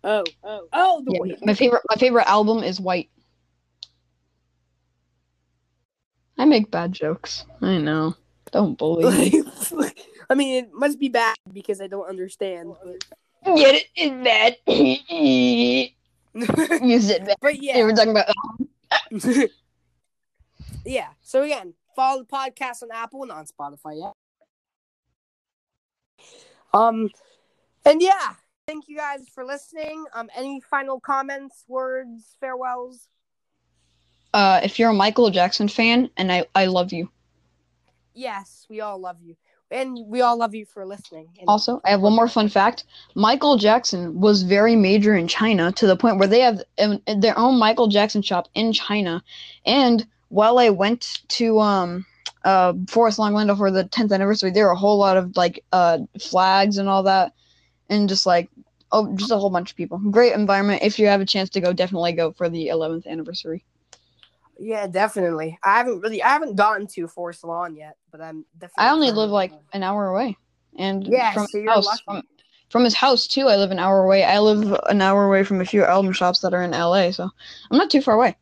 Oh, 0.03 0.23
oh, 0.43 0.67
oh! 0.71 1.03
yeah, 1.07 1.19
White. 1.19 1.45
My 1.45 1.53
favorite, 1.53 1.81
my 1.89 1.95
favorite 1.97 2.27
album 2.27 2.63
is 2.63 2.79
White. 2.79 3.09
I 6.37 6.45
make 6.45 6.71
bad 6.71 6.91
jokes. 6.91 7.45
I 7.61 7.77
know. 7.77 8.15
Don't 8.51 8.77
bully 8.77 9.09
me. 9.11 9.43
I 10.29 10.35
mean, 10.35 10.65
it 10.65 10.73
must 10.73 10.99
be 10.99 11.07
bad 11.09 11.35
because 11.51 11.81
I 11.81 11.87
don't 11.87 12.07
understand. 12.07 12.73
But... 12.83 13.03
Get 13.55 13.75
it? 13.75 13.87
It's 13.95 14.23
bad. 14.23 14.57
you 16.83 16.99
said 16.99 17.25
bad. 17.25 17.37
But 17.41 17.61
yeah, 17.61 17.83
were 17.83 17.93
talking 17.93 18.11
about. 18.11 18.27
yeah. 20.85 21.09
So 21.21 21.41
again, 21.43 21.73
follow 21.95 22.23
the 22.23 22.27
podcast 22.27 22.83
on 22.83 22.89
Apple 22.91 23.23
and 23.23 23.31
on 23.31 23.45
Spotify. 23.45 23.99
Yeah. 23.99 24.11
Um, 26.73 27.09
and 27.85 28.01
yeah, 28.01 28.33
thank 28.67 28.89
you 28.89 28.97
guys 28.97 29.29
for 29.33 29.45
listening. 29.45 30.03
Um, 30.13 30.29
any 30.35 30.59
final 30.59 30.99
comments, 30.99 31.63
words, 31.67 32.35
farewells? 32.39 33.07
Uh, 34.35 34.59
if 34.63 34.77
you're 34.77 34.89
a 34.89 34.93
Michael 34.93 35.29
Jackson 35.29 35.69
fan, 35.69 36.09
and 36.17 36.29
I, 36.29 36.45
I 36.53 36.65
love 36.65 36.91
you. 36.91 37.09
Yes, 38.13 38.65
we 38.69 38.81
all 38.81 38.99
love 38.99 39.15
you, 39.23 39.37
and 39.71 39.97
we 40.07 40.19
all 40.19 40.37
love 40.37 40.53
you 40.53 40.65
for 40.65 40.85
listening. 40.85 41.29
And 41.39 41.47
Also, 41.47 41.79
I 41.85 41.91
have 41.91 42.01
one 42.01 42.13
more 42.13 42.27
fun 42.27 42.49
fact. 42.49 42.83
Michael 43.15 43.55
Jackson 43.55 44.19
was 44.19 44.43
very 44.43 44.75
major 44.75 45.15
in 45.15 45.29
China 45.29 45.71
to 45.71 45.87
the 45.87 45.95
point 45.95 46.17
where 46.17 46.27
they 46.27 46.41
have 46.41 46.61
um, 46.79 47.01
their 47.17 47.39
own 47.39 47.57
Michael 47.57 47.87
Jackson 47.87 48.21
shop 48.21 48.49
in 48.55 48.73
China. 48.73 49.23
And 49.65 50.05
while 50.27 50.59
I 50.59 50.69
went 50.69 51.21
to 51.29 51.61
um 51.61 52.05
uh 52.43 52.73
Forest 52.89 53.19
Lawn 53.19 53.35
Window 53.35 53.55
for 53.55 53.71
the 53.71 53.85
10th 53.85 54.11
anniversary, 54.11 54.51
there 54.51 54.65
were 54.65 54.73
a 54.73 54.77
whole 54.77 54.97
lot 54.97 55.15
of 55.15 55.37
like 55.37 55.63
uh 55.71 55.99
flags 56.19 56.77
and 56.77 56.89
all 56.89 57.03
that, 57.03 57.31
and 57.89 58.09
just 58.09 58.25
like 58.25 58.49
oh, 58.91 59.15
just 59.15 59.31
a 59.31 59.37
whole 59.37 59.49
bunch 59.49 59.71
of 59.71 59.77
people. 59.77 59.97
Great 59.97 60.33
environment. 60.33 60.83
If 60.83 60.99
you 60.99 61.07
have 61.07 61.21
a 61.21 61.25
chance 61.25 61.49
to 61.51 61.61
go, 61.61 61.71
definitely 61.71 62.11
go 62.11 62.33
for 62.33 62.49
the 62.49 62.67
11th 62.67 63.07
anniversary. 63.07 63.63
Yeah, 64.59 64.87
definitely. 64.87 65.57
I 65.63 65.77
haven't 65.77 65.99
really, 66.01 66.21
I 66.21 66.29
haven't 66.29 66.55
gotten 66.55 66.87
to 66.87 67.07
Forest 67.07 67.43
Lawn 67.43 67.75
yet, 67.75 67.97
but 68.11 68.21
I'm 68.21 68.45
definitely. 68.57 68.85
I 68.85 68.91
only 68.91 69.11
live 69.11 69.29
like 69.29 69.51
an 69.73 69.83
hour 69.83 70.07
away, 70.07 70.37
and 70.77 71.05
Yeah, 71.07 71.33
from 71.33 71.47
so 71.47 71.59
his 71.59 71.69
house, 71.69 72.01
from, 72.01 72.23
from 72.69 72.83
his 72.83 72.93
house 72.93 73.27
too. 73.27 73.47
I 73.47 73.55
live 73.57 73.71
an 73.71 73.79
hour 73.79 74.03
away. 74.03 74.23
I 74.23 74.39
live 74.39 74.77
an 74.87 75.01
hour 75.01 75.25
away 75.25 75.43
from 75.43 75.61
a 75.61 75.65
few 75.65 75.83
album 75.83 76.13
shops 76.13 76.39
that 76.41 76.53
are 76.53 76.63
in 76.63 76.71
LA, 76.71 77.11
so 77.11 77.29
I'm 77.71 77.77
not 77.77 77.89
too 77.89 78.01
far 78.01 78.15
away. 78.15 78.35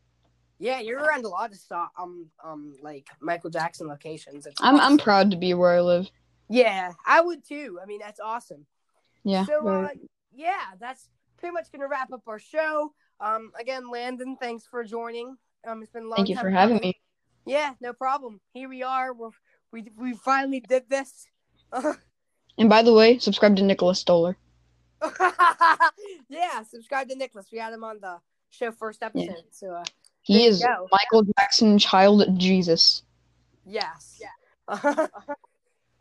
Yeah, 0.59 0.79
you're 0.79 0.99
around 0.99 1.25
a 1.25 1.29
lot 1.29 1.51
of 1.51 1.57
stuff. 1.57 1.89
Um, 1.99 2.29
um, 2.43 2.75
like 2.81 3.07
Michael 3.19 3.49
Jackson 3.49 3.87
locations. 3.87 4.45
It's 4.45 4.61
I'm 4.61 4.79
I'm 4.79 4.97
proud 4.97 5.31
to 5.31 5.37
be 5.37 5.53
where 5.53 5.71
I 5.71 5.81
live. 5.81 6.09
Yeah, 6.49 6.93
I 7.05 7.21
would 7.21 7.45
too. 7.45 7.79
I 7.81 7.85
mean, 7.85 7.99
that's 7.99 8.19
awesome. 8.19 8.65
Yeah. 9.23 9.45
So, 9.45 9.67
uh, 9.67 9.89
yeah, 10.33 10.61
that's 10.79 11.09
pretty 11.37 11.53
much 11.53 11.71
gonna 11.71 11.87
wrap 11.87 12.11
up 12.11 12.21
our 12.27 12.39
show. 12.39 12.93
Um, 13.19 13.51
again, 13.59 13.89
Landon, 13.89 14.37
thanks 14.39 14.65
for 14.65 14.83
joining. 14.83 15.37
Um, 15.65 15.81
it's 15.81 15.91
been 15.91 16.03
a 16.03 16.07
long. 16.07 16.17
thank 16.17 16.29
you 16.29 16.37
for 16.37 16.49
having 16.49 16.77
me. 16.77 16.99
Yeah, 17.45 17.73
no 17.81 17.93
problem. 17.93 18.39
Here 18.53 18.69
we 18.69 18.83
are. 18.83 19.13
We're, 19.13 19.31
we 19.71 19.89
we 19.97 20.13
finally 20.13 20.59
did 20.61 20.89
this. 20.89 21.27
And 22.57 22.69
by 22.69 22.83
the 22.83 22.93
way, 22.93 23.17
subscribe 23.17 23.55
to 23.55 23.63
Nicholas 23.63 23.99
Stoller. 23.99 24.37
yeah, 26.29 26.63
subscribe 26.69 27.09
to 27.09 27.15
Nicholas. 27.15 27.47
We 27.51 27.57
had 27.57 27.73
him 27.73 27.83
on 27.83 27.99
the 27.99 28.19
show 28.51 28.71
first 28.71 29.01
episode. 29.01 29.43
So, 29.51 29.71
uh, 29.71 29.83
He 30.21 30.45
is. 30.45 30.63
Michael 30.91 31.23
Jackson, 31.39 31.79
child 31.79 32.39
Jesus. 32.39 33.03
yes. 33.65 34.21
Yeah. 34.21 34.77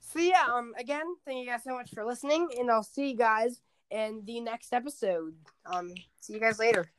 so 0.01 0.18
yeah. 0.18 0.44
Um. 0.53 0.75
Again, 0.79 1.07
thank 1.25 1.44
you 1.44 1.51
guys 1.51 1.64
so 1.64 1.75
much 1.75 1.90
for 1.94 2.05
listening, 2.05 2.48
and 2.59 2.70
I'll 2.70 2.83
see 2.83 3.11
you 3.11 3.16
guys 3.16 3.61
in 3.90 4.22
the 4.27 4.40
next 4.40 4.72
episode. 4.72 5.35
Um. 5.64 5.94
See 6.20 6.35
you 6.35 6.40
guys 6.40 6.59
later. 6.59 6.90